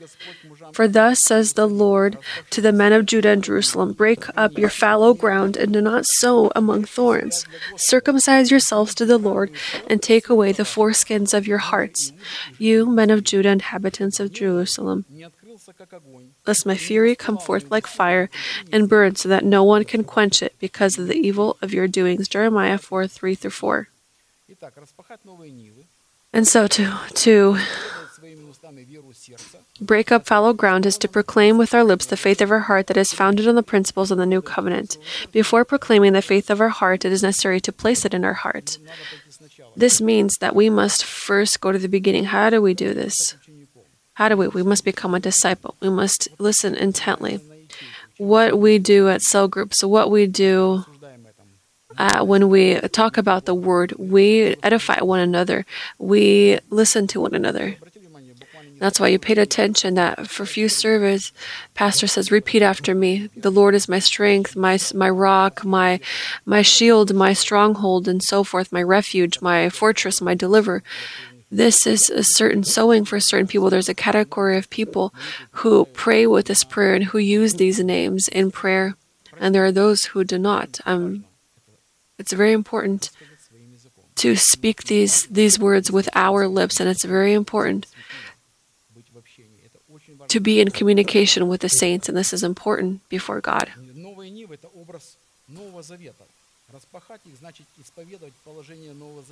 [0.76, 2.18] For thus says the Lord
[2.50, 6.06] to the men of Judah and Jerusalem Break up your fallow ground and do not
[6.06, 7.46] sow among thorns.
[7.78, 9.52] Circumcise yourselves to the Lord
[9.88, 12.12] and take away the foreskins of your hearts,
[12.60, 15.06] you men of Judah, inhabitants of Jerusalem.
[16.46, 18.30] Lest my fury come forth like fire
[18.70, 21.88] and burn so that no one can quench it because of the evil of your
[21.88, 22.28] doings.
[22.28, 23.88] Jeremiah 4 3 through 4.
[26.34, 27.58] And so to, to
[29.82, 32.88] Break up fallow ground is to proclaim with our lips the faith of our heart
[32.88, 34.98] that is founded on the principles of the new covenant.
[35.34, 38.36] Before proclaiming the faith of our heart, it is necessary to place it in our
[38.36, 38.78] heart.
[39.76, 42.26] This means that we must first go to the beginning.
[42.26, 43.36] How do we do this?
[44.14, 44.48] How do we?
[44.48, 45.76] We must become a disciple.
[45.82, 47.42] We must listen intently.
[48.18, 50.86] What we do at cell groups, what we do
[51.98, 55.66] uh, when we talk about the word, we edify one another.
[55.98, 57.76] We listen to one another.
[58.78, 61.32] That's why you paid attention that for few service,
[61.74, 63.30] pastor says, repeat after me.
[63.36, 66.00] The Lord is my strength, my my rock, my
[66.46, 70.84] my shield, my stronghold, and so forth, my refuge, my fortress, my deliverer.
[71.52, 73.70] This is a certain sowing for certain people.
[73.70, 75.14] There's a category of people
[75.52, 78.96] who pray with this prayer and who use these names in prayer,
[79.40, 80.80] and there are those who do not.
[80.86, 81.26] Um,
[82.18, 83.12] it's very important
[84.16, 87.86] to speak these these words with our lips, and it's very important
[90.36, 93.72] to be in communication with the saints, and this is important before God.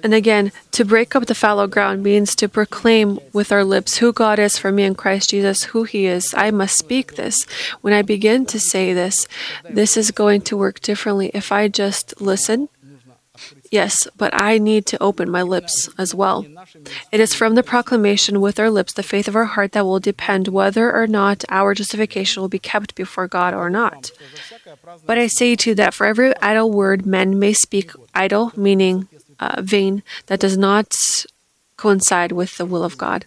[0.01, 4.13] And again, to break up the fallow ground means to proclaim with our lips who
[4.13, 6.33] God is for me in Christ Jesus, who He is.
[6.37, 7.43] I must speak this.
[7.81, 9.27] When I begin to say this,
[9.69, 11.31] this is going to work differently.
[11.33, 12.69] If I just listen,
[13.71, 16.45] yes, but I need to open my lips as well.
[17.11, 19.99] It is from the proclamation with our lips, the faith of our heart, that will
[19.99, 24.11] depend whether or not our justification will be kept before God or not.
[25.05, 29.07] But I say to you that for every idle word men may speak, idle meaning
[29.39, 30.93] uh, vain, that does not
[31.77, 33.25] coincide with the will of God.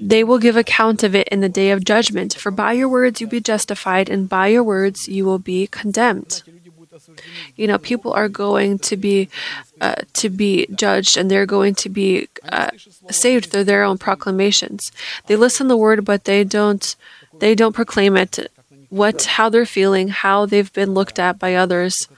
[0.00, 2.34] They will give account of it in the day of judgment.
[2.34, 5.66] For by your words you will be justified, and by your words you will be
[5.66, 6.42] condemned.
[7.56, 9.28] You know, people are going to be
[9.80, 12.70] uh, to be judged, and they're going to be uh,
[13.10, 14.92] saved through their own proclamations.
[15.26, 16.96] They listen the word, but they don't
[17.38, 18.50] they don't proclaim it.
[18.88, 22.08] What how they're feeling, how they've been looked at by others,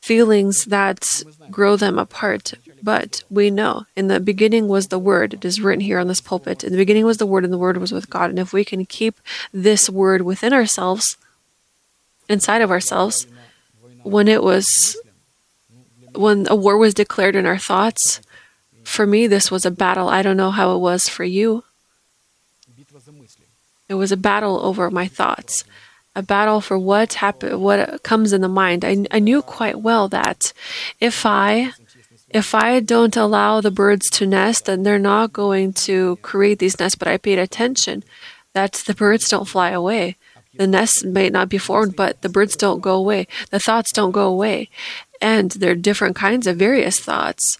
[0.00, 2.54] feelings that grow them apart.
[2.82, 5.34] But we know in the beginning was the Word.
[5.34, 6.64] It is written here on this pulpit.
[6.64, 8.30] In the beginning was the Word, and the Word was with God.
[8.30, 9.20] And if we can keep
[9.52, 11.16] this Word within ourselves,
[12.28, 13.26] inside of ourselves,
[14.02, 14.96] when it was
[16.14, 18.20] when a war was declared in our thoughts,
[18.84, 20.08] for me this was a battle.
[20.08, 21.64] I don't know how it was for you.
[23.88, 25.64] It was a battle over my thoughts,
[26.14, 28.84] a battle for what happens, what comes in the mind.
[28.84, 30.52] I, I knew quite well that
[31.00, 31.72] if I
[32.30, 36.78] if I don't allow the birds to nest, then they're not going to create these
[36.78, 36.96] nests.
[36.96, 38.04] But I paid attention
[38.54, 40.16] that the birds don't fly away.
[40.54, 43.26] The nests may not be formed, but the birds don't go away.
[43.50, 44.68] The thoughts don't go away.
[45.20, 47.58] And there are different kinds of various thoughts.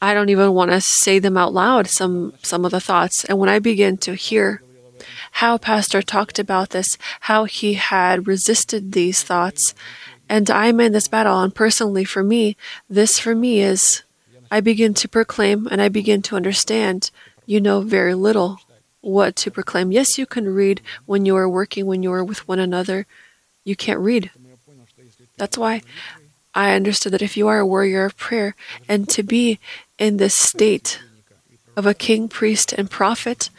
[0.00, 3.24] I don't even want to say them out loud, some some of the thoughts.
[3.24, 4.62] And when I begin to hear
[5.32, 9.74] how Pastor talked about this, how he had resisted these thoughts,
[10.28, 11.40] and I'm in this battle.
[11.40, 12.56] And personally, for me,
[12.88, 14.02] this for me is
[14.50, 17.10] I begin to proclaim and I begin to understand.
[17.44, 18.60] You know very little
[19.02, 19.92] what to proclaim.
[19.92, 23.06] Yes, you can read when you are working, when you are with one another.
[23.64, 24.30] You can't read.
[25.36, 25.82] That's why
[26.54, 28.54] I understood that if you are a warrior of prayer
[28.88, 29.58] and to be
[29.98, 31.00] in this state
[31.76, 33.50] of a king, priest, and prophet,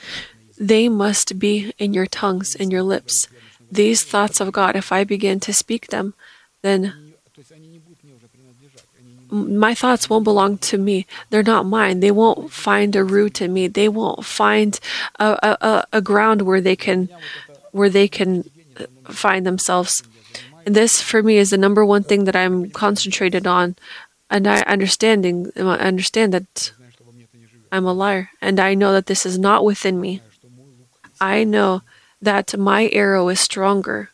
[0.57, 3.27] they must be in your tongues, in your lips.
[3.71, 6.13] These thoughts of God, if I begin to speak them,
[6.61, 6.93] then
[9.33, 11.07] my thoughts won't belong to me.
[11.29, 11.99] They're not mine.
[11.99, 13.67] They won't find a root in me.
[13.67, 14.79] They won't find
[15.19, 17.09] a, a, a ground where they can
[17.71, 18.49] where they can
[19.09, 20.03] find themselves.
[20.65, 23.75] And this for me is the number one thing that I'm concentrated on,
[24.29, 26.71] and I understanding I understand that
[27.71, 30.21] I'm a liar, and I know that this is not within me.
[31.19, 31.81] I know
[32.21, 34.12] that my arrow is stronger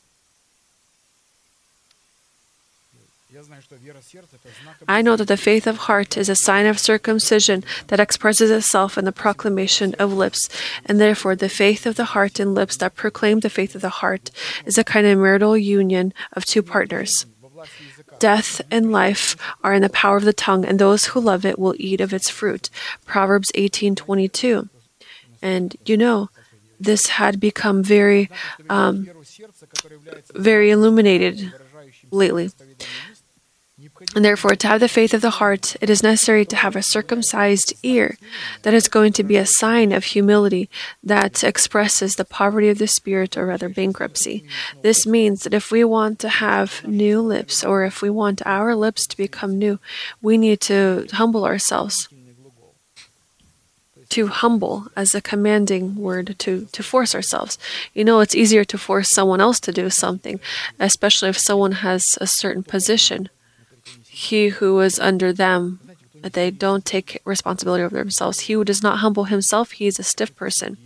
[4.87, 8.97] I know that the faith of heart is a sign of circumcision that expresses itself
[8.97, 10.49] in the proclamation of lips,
[10.85, 14.01] and therefore the faith of the heart and lips that proclaim the faith of the
[14.01, 14.31] heart
[14.65, 17.25] is a kind of marital union of two partners.
[18.19, 21.59] Death and life are in the power of the tongue, and those who love it
[21.59, 22.69] will eat of its fruit.
[23.05, 24.69] Proverbs 18:22.
[25.41, 26.29] And you know,
[26.79, 28.29] this had become very,
[28.69, 29.09] um,
[30.33, 31.53] very illuminated
[32.11, 32.51] lately.
[34.15, 36.81] And therefore, to have the faith of the heart, it is necessary to have a
[36.81, 38.17] circumcised ear.
[38.61, 40.69] That is going to be a sign of humility
[41.03, 44.43] that expresses the poverty of the spirit, or rather, bankruptcy.
[44.81, 48.75] This means that if we want to have new lips, or if we want our
[48.75, 49.79] lips to become new,
[50.21, 52.07] we need to humble ourselves.
[54.09, 57.59] To humble as a commanding word to, to force ourselves.
[57.93, 60.39] You know, it's easier to force someone else to do something,
[60.79, 63.29] especially if someone has a certain position.
[64.27, 65.79] He who is under them,
[66.33, 68.41] they don't take responsibility over themselves.
[68.41, 70.77] He who does not humble himself, he is a stiff person.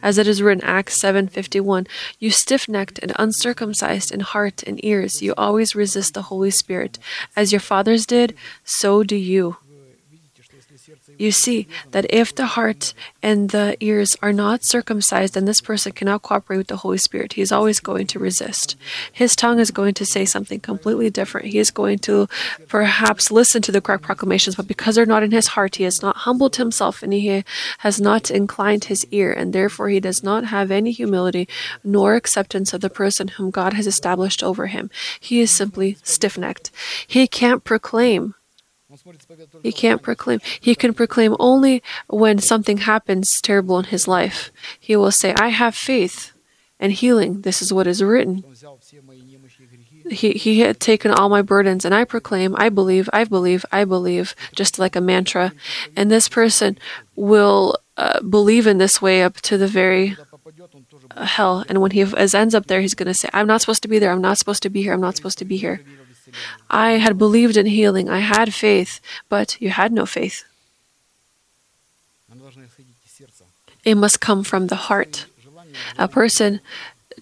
[0.00, 1.88] As it is written, Acts 7:51,
[2.20, 7.00] you stiff-necked and uncircumcised in heart and ears, you always resist the Holy Spirit.
[7.34, 9.56] As your fathers did, so do you.
[11.18, 15.92] You see that if the heart and the ears are not circumcised, then this person
[15.92, 17.34] cannot cooperate with the Holy Spirit.
[17.34, 18.76] He is always going to resist.
[19.12, 21.48] His tongue is going to say something completely different.
[21.48, 22.28] He is going to
[22.68, 26.02] perhaps listen to the correct proclamations, but because they're not in his heart, he has
[26.02, 27.44] not humbled himself and he
[27.78, 31.48] has not inclined his ear, and therefore he does not have any humility
[31.82, 34.90] nor acceptance of the person whom God has established over him.
[35.18, 36.70] He is simply stiff necked.
[37.06, 38.34] He can't proclaim
[39.62, 40.40] he can't proclaim.
[40.60, 44.50] He can proclaim only when something happens terrible in his life.
[44.78, 46.32] He will say, I have faith
[46.78, 47.42] and healing.
[47.42, 48.44] This is what is written.
[50.10, 53.84] He, he had taken all my burdens, and I proclaim, I believe, I believe, I
[53.84, 55.52] believe, just like a mantra.
[55.96, 56.78] And this person
[57.16, 60.16] will uh, believe in this way up to the very
[61.10, 61.64] uh, hell.
[61.68, 63.88] And when he is, ends up there, he's going to say, I'm not supposed to
[63.88, 65.80] be there, I'm not supposed to be here, I'm not supposed to be here.
[66.70, 70.44] I had believed in healing, I had faith, but you had no faith.
[73.84, 75.26] It must come from the heart.
[75.98, 76.60] A person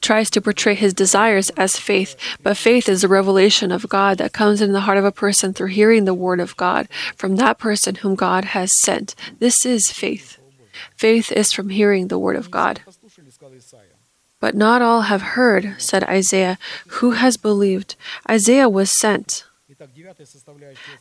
[0.00, 4.32] tries to portray his desires as faith, but faith is a revelation of God that
[4.32, 7.58] comes in the heart of a person through hearing the word of God from that
[7.58, 9.14] person whom God has sent.
[9.38, 10.38] This is faith.
[10.96, 12.80] Faith is from hearing the word of God.
[14.44, 16.58] But not all have heard, said Isaiah.
[17.00, 17.96] Who has believed?
[18.28, 19.44] Isaiah was sent.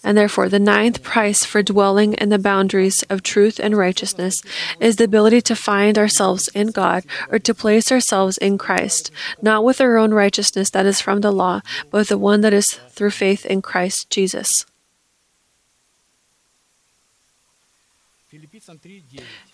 [0.02, 4.42] And therefore, the ninth price for dwelling in the boundaries of truth and righteousness
[4.80, 9.12] is the ability to find ourselves in God or to place ourselves in Christ,
[9.42, 11.60] not with our own righteousness that is from the law,
[11.92, 14.66] but with the one that is through faith in Christ Jesus.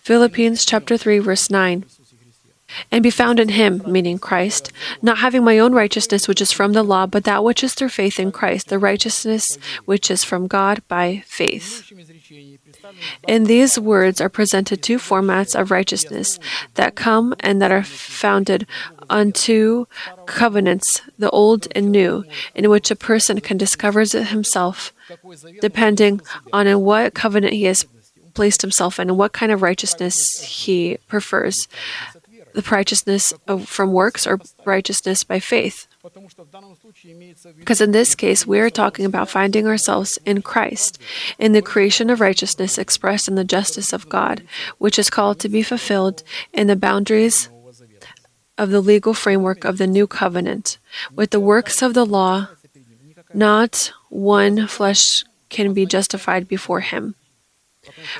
[0.02, 1.84] Philippians chapter 3 verse 9
[2.90, 4.72] and be found in him, meaning Christ,
[5.02, 7.88] not having my own righteousness which is from the law, but that which is through
[7.88, 11.92] faith in Christ, the righteousness which is from God by faith.
[13.26, 16.38] In these words are presented two formats of righteousness
[16.74, 18.66] that come and that are founded
[19.08, 19.88] on two
[20.26, 22.24] covenants, the old and new,
[22.54, 24.92] in which a person can discover himself
[25.60, 26.20] depending
[26.52, 27.84] on in what covenant he has
[28.34, 31.68] placed himself in and what kind of righteousness he prefers
[32.54, 35.86] the righteousness of, from works or righteousness by faith.
[37.58, 41.00] Because in this case, we are talking about finding ourselves in Christ,
[41.38, 44.42] in the creation of righteousness expressed in the justice of God,
[44.78, 46.22] which is called to be fulfilled
[46.52, 47.48] in the boundaries
[48.56, 50.78] of the legal framework of the new covenant.
[51.14, 52.48] With the works of the law,
[53.32, 57.14] not one flesh can be justified before Him.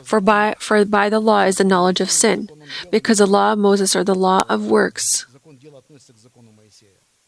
[0.03, 2.49] For by, for by the law is the knowledge of sin,
[2.91, 5.27] because the law of Moses or the law of works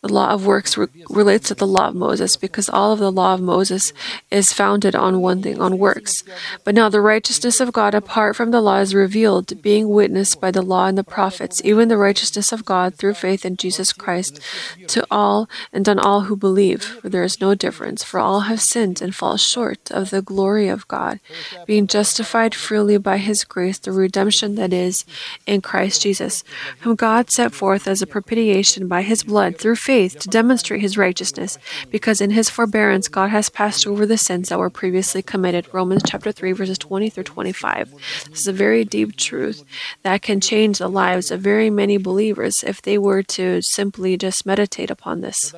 [0.02, 3.12] The law of works re- relates to the law of Moses because all of the
[3.12, 3.92] law of Moses
[4.32, 6.24] is founded on one thing, on works.
[6.64, 10.50] But now the righteousness of God apart from the law is revealed, being witnessed by
[10.50, 14.40] the law and the prophets, even the righteousness of God through faith in Jesus Christ
[14.88, 16.82] to all and on all who believe.
[16.82, 20.66] For there is no difference, for all have sinned and fall short of the glory
[20.66, 21.20] of God,
[21.64, 25.04] being justified freely by his grace through redemption that is
[25.46, 26.42] in Christ Jesus,
[26.80, 30.80] whom God set forth as a propitiation by his blood through faith faith to demonstrate
[30.80, 31.58] his righteousness,
[31.90, 35.68] because in his forbearance God has passed over the sins that were previously committed.
[35.74, 37.90] Romans chapter 3 verses 20 through 25.
[38.30, 39.62] This is a very deep truth
[40.02, 44.46] that can change the lives of very many believers if they were to simply just
[44.46, 45.54] meditate upon this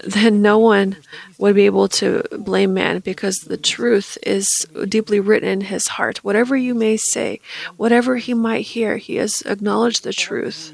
[0.00, 0.96] then no one
[1.38, 6.24] would be able to blame man because the truth is deeply written in his heart.
[6.24, 7.40] Whatever you may say,
[7.76, 10.72] whatever he might hear, he has acknowledged the truth.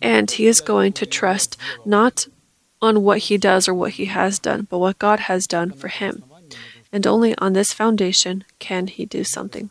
[0.00, 2.26] And he is going to trust not
[2.80, 5.88] on what he does or what he has done, but what God has done for
[5.88, 6.24] him.
[6.92, 9.70] And only on this foundation can he do something.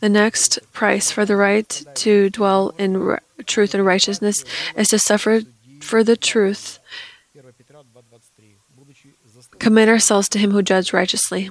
[0.00, 4.44] The next price for the right to dwell in truth and righteousness
[4.76, 5.42] is to suffer
[5.80, 6.78] for the truth.
[9.58, 11.50] Commit ourselves to him who judges righteously.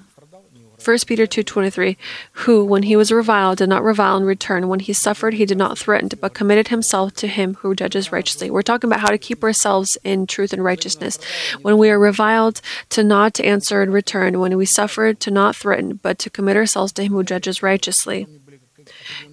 [0.84, 1.98] 1 Peter 2:23,
[2.32, 5.58] who when he was reviled did not revile in return, when he suffered he did
[5.58, 8.52] not threaten, but committed himself to him who judges righteously.
[8.52, 11.18] We're talking about how to keep ourselves in truth and righteousness.
[11.62, 16.00] When we are reviled, to not answer in return, when we suffer, to not threaten,
[16.02, 18.28] but to commit ourselves to him who judges righteously.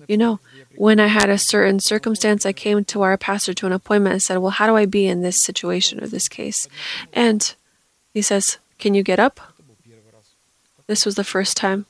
[0.06, 0.40] You know,
[0.76, 4.22] when I had a certain circumstance, I came to our pastor to an appointment and
[4.22, 6.68] said, Well, how do I be in this situation or this case?
[7.12, 7.54] And
[8.14, 9.40] he says, Can you get up?
[10.90, 11.86] This was the first time.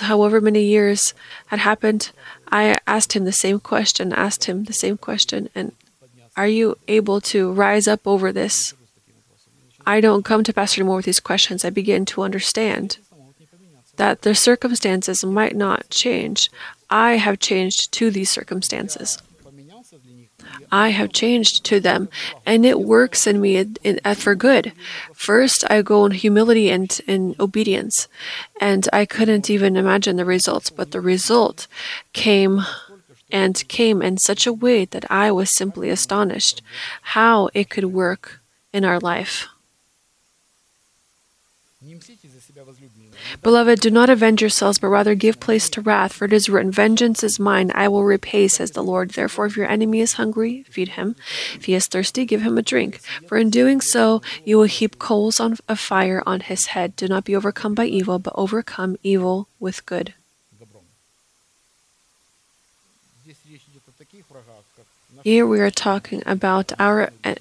[0.00, 1.12] However many years
[1.48, 2.10] had happened,
[2.50, 5.72] I asked him the same question, asked him the same question, and
[6.38, 8.72] are you able to rise up over this?
[9.84, 11.66] I don't come to Pastor anymore with these questions.
[11.66, 12.96] I begin to understand
[13.96, 16.50] that the circumstances might not change.
[16.88, 19.18] I have changed to these circumstances.
[20.70, 22.08] I have changed to them,
[22.44, 24.72] and it works in me in, in, uh, for good.
[25.14, 28.08] First, I go in humility and in obedience,
[28.60, 31.66] and I couldn't even imagine the results, but the result
[32.12, 32.62] came
[33.30, 36.62] and came in such a way that I was simply astonished
[37.02, 38.40] how it could work
[38.72, 39.48] in our life.
[43.42, 46.70] Beloved, do not avenge yourselves, but rather give place to wrath, for it is written,
[46.70, 49.10] Vengeance is mine, I will repay, says the Lord.
[49.10, 51.16] Therefore, if your enemy is hungry, feed him.
[51.54, 53.00] If he is thirsty, give him a drink.
[53.26, 56.96] For in doing so, you will heap coals of fire on his head.
[56.96, 60.14] Do not be overcome by evil, but overcome evil with good.
[65.24, 67.34] Here we are talking about our eh,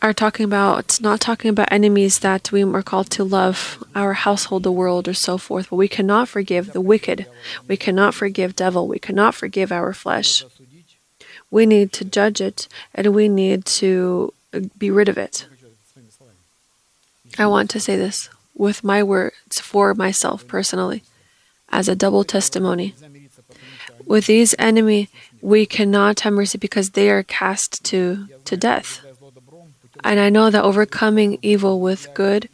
[0.00, 4.62] are talking about not talking about enemies that we are called to love, our household,
[4.62, 7.26] the world, or so forth, but we cannot forgive the wicked.
[7.66, 8.86] We cannot forgive devil.
[8.86, 10.44] We cannot forgive our flesh.
[11.50, 14.32] We need to judge it and we need to
[14.78, 15.46] be rid of it.
[17.38, 21.02] I want to say this with my words for myself personally
[21.70, 22.94] as a double testimony.
[24.06, 25.08] With these enemy,
[25.40, 29.00] we cannot have mercy because they are cast to, to death.
[30.04, 32.48] And I know that overcoming evil with good,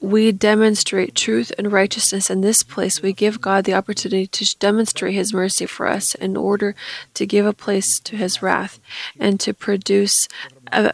[0.00, 3.02] we demonstrate truth and righteousness in this place.
[3.02, 6.74] We give God the opportunity to demonstrate His mercy for us in order
[7.14, 8.78] to give a place to His wrath
[9.18, 10.28] and to produce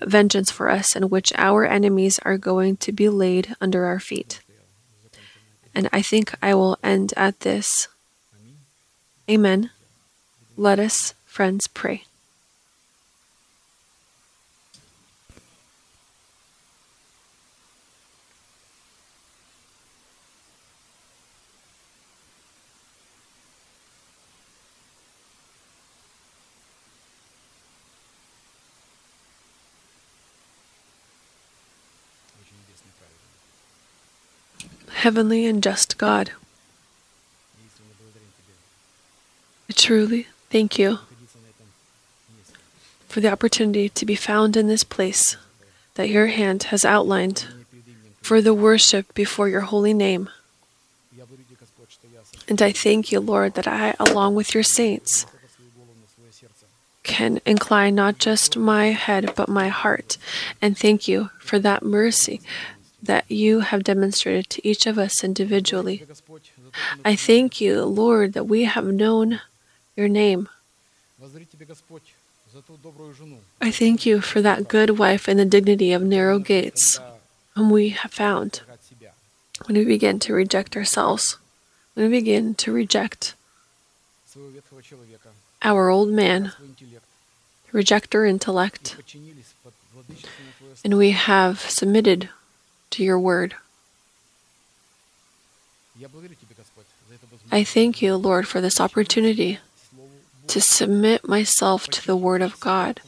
[0.03, 4.41] vengeance for us in which our enemies are going to be laid under our feet.
[5.75, 7.89] And I think I will end at this.
[9.31, 9.71] Amen.
[10.57, 12.05] Let us, friends, pray.
[35.03, 36.31] heavenly and just God.
[39.69, 41.01] I truly thank you
[43.09, 45.37] for the opportunity to be found in this place
[45.95, 47.49] that your hand has outlined
[48.21, 50.31] for the worship before your holy name.
[52.47, 55.27] And I thank you, Lord, that I, along with your saints,
[57.03, 60.17] can incline not just my head but my heart
[60.61, 62.41] and thank you for that mercy
[63.03, 66.07] that you have demonstrated to each of us individually.
[67.05, 69.41] I thank you, Lord, that we have known
[69.97, 70.49] your name.
[73.61, 77.01] I thank you for that good wife and the dignity of narrow gates
[77.55, 78.63] whom we have found
[79.67, 81.39] when we begin to reject ourselves,
[81.95, 83.35] when we begin to reject
[85.63, 86.53] our old man,
[87.71, 88.97] reject our intellect,
[90.85, 92.29] and we have submitted
[92.93, 93.55] to your word.
[97.51, 99.59] I thank you, Lord, for this opportunity
[100.49, 103.01] to submit myself to the Word of God,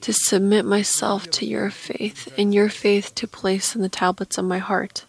[0.00, 4.44] to submit myself to your faith, and your faith to place in the tablets of
[4.44, 5.04] my heart.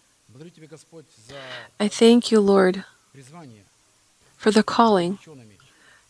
[1.80, 2.84] I thank you, Lord,
[4.36, 5.18] for the calling,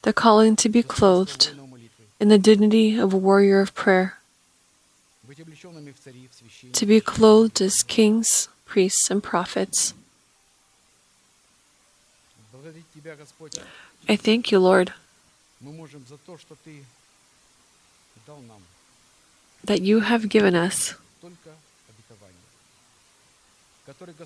[0.02, 1.52] the calling to be clothed
[2.20, 4.18] in the dignity of a warrior of prayer,
[6.72, 9.94] to be clothed as kings, priests, and prophets.
[14.08, 14.92] I thank you, Lord,
[19.64, 20.94] that you have given us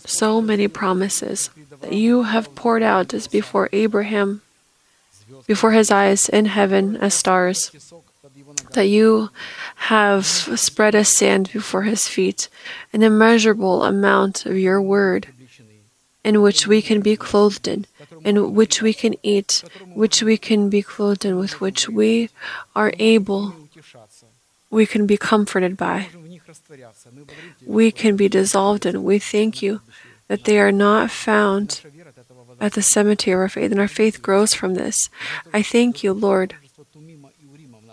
[0.04, 1.50] so many promises
[1.80, 4.42] that you have poured out as before Abraham,
[5.46, 7.72] before his eyes in heaven as stars,
[8.72, 9.30] that you
[9.92, 12.48] have spread a sand before his feet,
[12.92, 15.28] an immeasurable amount of your word,
[16.24, 17.86] in which we can be clothed in,
[18.24, 19.64] in which we can eat,
[19.94, 22.28] which we can be clothed in, with which we
[22.74, 23.54] are able,
[24.70, 26.08] we can be comforted by,
[27.64, 29.04] we can be dissolved in.
[29.04, 29.80] We thank you
[30.28, 31.80] that they are not found
[32.60, 35.08] at the cemetery of our faith, and our faith grows from this.
[35.54, 36.54] I thank you, Lord,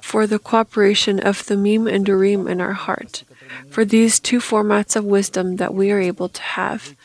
[0.06, 3.24] for the cooperation of the Thummim and Urim in our heart,
[3.72, 6.96] for these two formats of wisdom that we are able to have.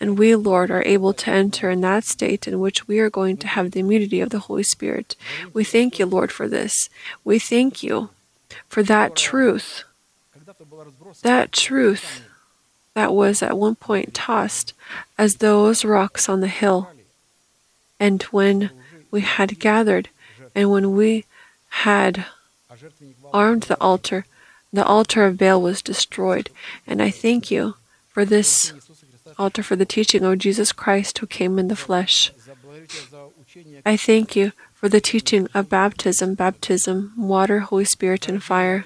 [0.00, 3.36] And we, Lord, are able to enter in that state in which we are going
[3.36, 5.16] to have the immunity of the Holy Spirit.
[5.52, 6.88] We thank you, Lord, for this.
[7.24, 8.08] We thank you
[8.68, 9.84] for that truth.
[11.20, 12.22] That truth
[12.94, 14.72] that was at one point tossed
[15.18, 16.88] as those rocks on the hill.
[18.00, 18.70] And when
[19.10, 20.08] we had gathered
[20.54, 21.26] and when we
[21.84, 22.24] had
[23.32, 24.26] armed the altar.
[24.72, 26.50] The altar of Baal was destroyed.
[26.86, 27.74] And I thank you
[28.08, 28.72] for this
[29.38, 32.32] altar, for the teaching of Jesus Christ who came in the flesh.
[33.84, 38.84] I thank you for the teaching of baptism, baptism, water, Holy Spirit, and fire,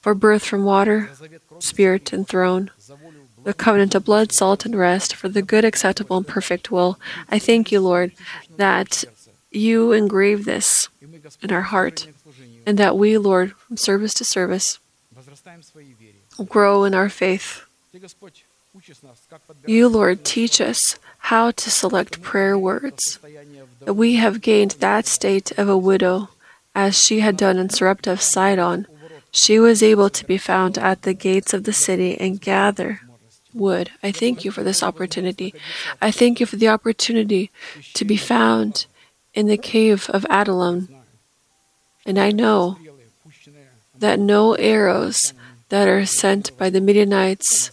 [0.00, 1.10] for birth from water,
[1.58, 2.70] Spirit, and throne,
[3.44, 6.98] the covenant of blood, salt, and rest, for the good, acceptable, and perfect will.
[7.30, 8.12] I thank you, Lord,
[8.56, 9.04] that
[9.50, 10.88] you engrave this
[11.42, 12.06] in our heart
[12.66, 14.78] and that we, Lord, from service to service,
[16.48, 17.62] grow in our faith.
[19.66, 23.18] You, Lord, teach us how to select prayer words.
[23.84, 26.28] That we have gained that state of a widow,
[26.74, 28.86] as she had done in Sarepta of Sidon.
[29.32, 33.00] She was able to be found at the gates of the city and gather
[33.52, 33.90] wood.
[34.02, 35.54] I thank you for this opportunity.
[36.00, 37.50] I thank you for the opportunity
[37.94, 38.86] to be found
[39.34, 40.88] in the cave of Adullam.
[42.10, 42.76] And I know
[43.96, 45.32] that no arrows
[45.68, 47.70] that are sent by the Midianites,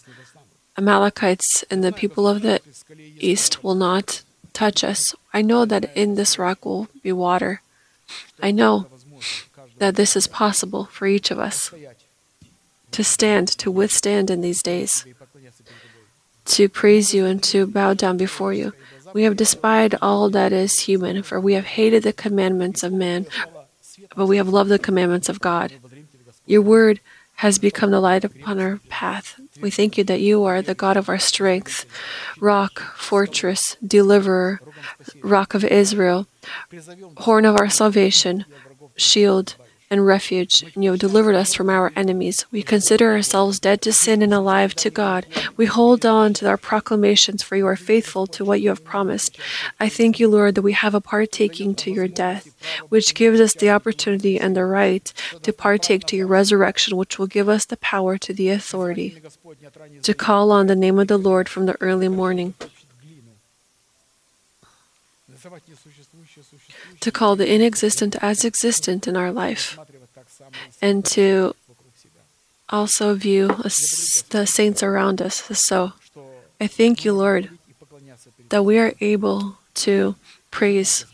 [0.78, 2.62] Amalekites, and the people of the
[3.20, 4.22] east will not
[4.54, 5.16] touch us.
[5.34, 7.64] I know that in this rock will be water.
[8.40, 8.86] I know
[9.80, 11.74] that this is possible for each of us
[12.92, 15.04] to stand, to withstand in these days,
[16.46, 18.74] to praise you and to bow down before you.
[19.14, 23.26] We have despised all that is human, for we have hated the commandments of man,
[24.16, 25.74] but we have loved the commandments of God.
[26.46, 27.00] Your word
[27.36, 29.40] has become the light upon our path.
[29.62, 31.86] We thank you that you are the God of our strength,
[32.40, 34.60] rock, fortress, deliverer,
[35.22, 36.28] rock of Israel,
[37.18, 38.46] horn of our salvation,
[38.96, 39.56] shield,
[39.90, 42.46] and refuge, and you have delivered us from our enemies.
[42.52, 45.26] We consider ourselves dead to sin and alive to God.
[45.56, 49.38] We hold on to our proclamations, for you are faithful to what you have promised.
[49.80, 52.54] I thank you, Lord, that we have a partaking to your death,
[52.90, 55.12] which gives us the opportunity and the right
[55.42, 59.22] to partake to your resurrection, which will give us the power to the authority
[60.04, 62.54] to call on the name of the Lord from the early morning.
[67.08, 69.80] To call the inexistent as existent in our life,
[70.82, 71.56] and to
[72.68, 73.48] also view
[74.36, 75.36] the saints around us.
[75.58, 75.94] So
[76.60, 77.48] I thank you, Lord,
[78.50, 79.56] that we are able
[79.88, 80.16] to
[80.52, 81.06] praise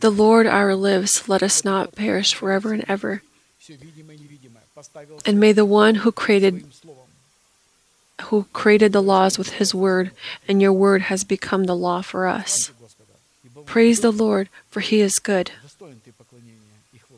[0.00, 1.28] the Lord our lives.
[1.28, 3.20] Let us not perish forever and ever.
[5.26, 6.64] And may the one who created
[8.32, 10.10] who created the laws with his word,
[10.48, 12.72] and your word has become the law for us.
[13.66, 15.50] Praise the Lord, for he is good.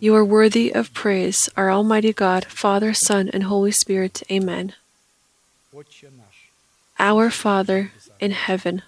[0.01, 4.23] You are worthy of praise, our Almighty God, Father, Son, and Holy Spirit.
[4.31, 4.75] Amen.
[6.99, 8.83] Our Father in heaven,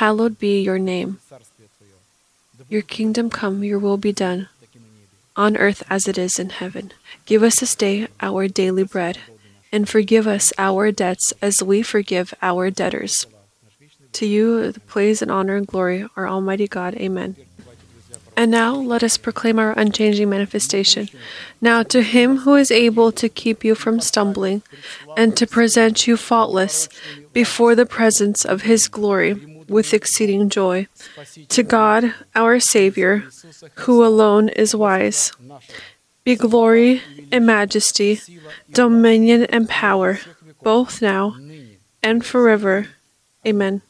[0.00, 1.18] hallowed be your name.
[2.68, 4.48] Your kingdom come, your will be done,
[5.36, 6.92] on earth as it is in heaven.
[7.26, 9.18] Give us this day our daily bread,
[9.70, 13.26] and forgive us our debts as we forgive our debtors
[14.14, 16.94] to you the praise and honor and glory, our Almighty God.
[16.94, 17.36] Amen.
[18.36, 21.08] And now let us proclaim our unchanging manifestation.
[21.60, 24.62] Now to him who is able to keep you from stumbling
[25.16, 26.88] and to present you faultless
[27.32, 29.34] before the presence of his glory
[29.68, 30.86] with exceeding joy.
[31.48, 33.24] To God, our Savior,
[33.84, 35.32] who alone is wise,
[36.24, 38.20] be glory and majesty,
[38.70, 40.20] dominion and power,
[40.62, 41.36] both now
[42.02, 42.88] and forever.
[43.46, 43.82] Amen.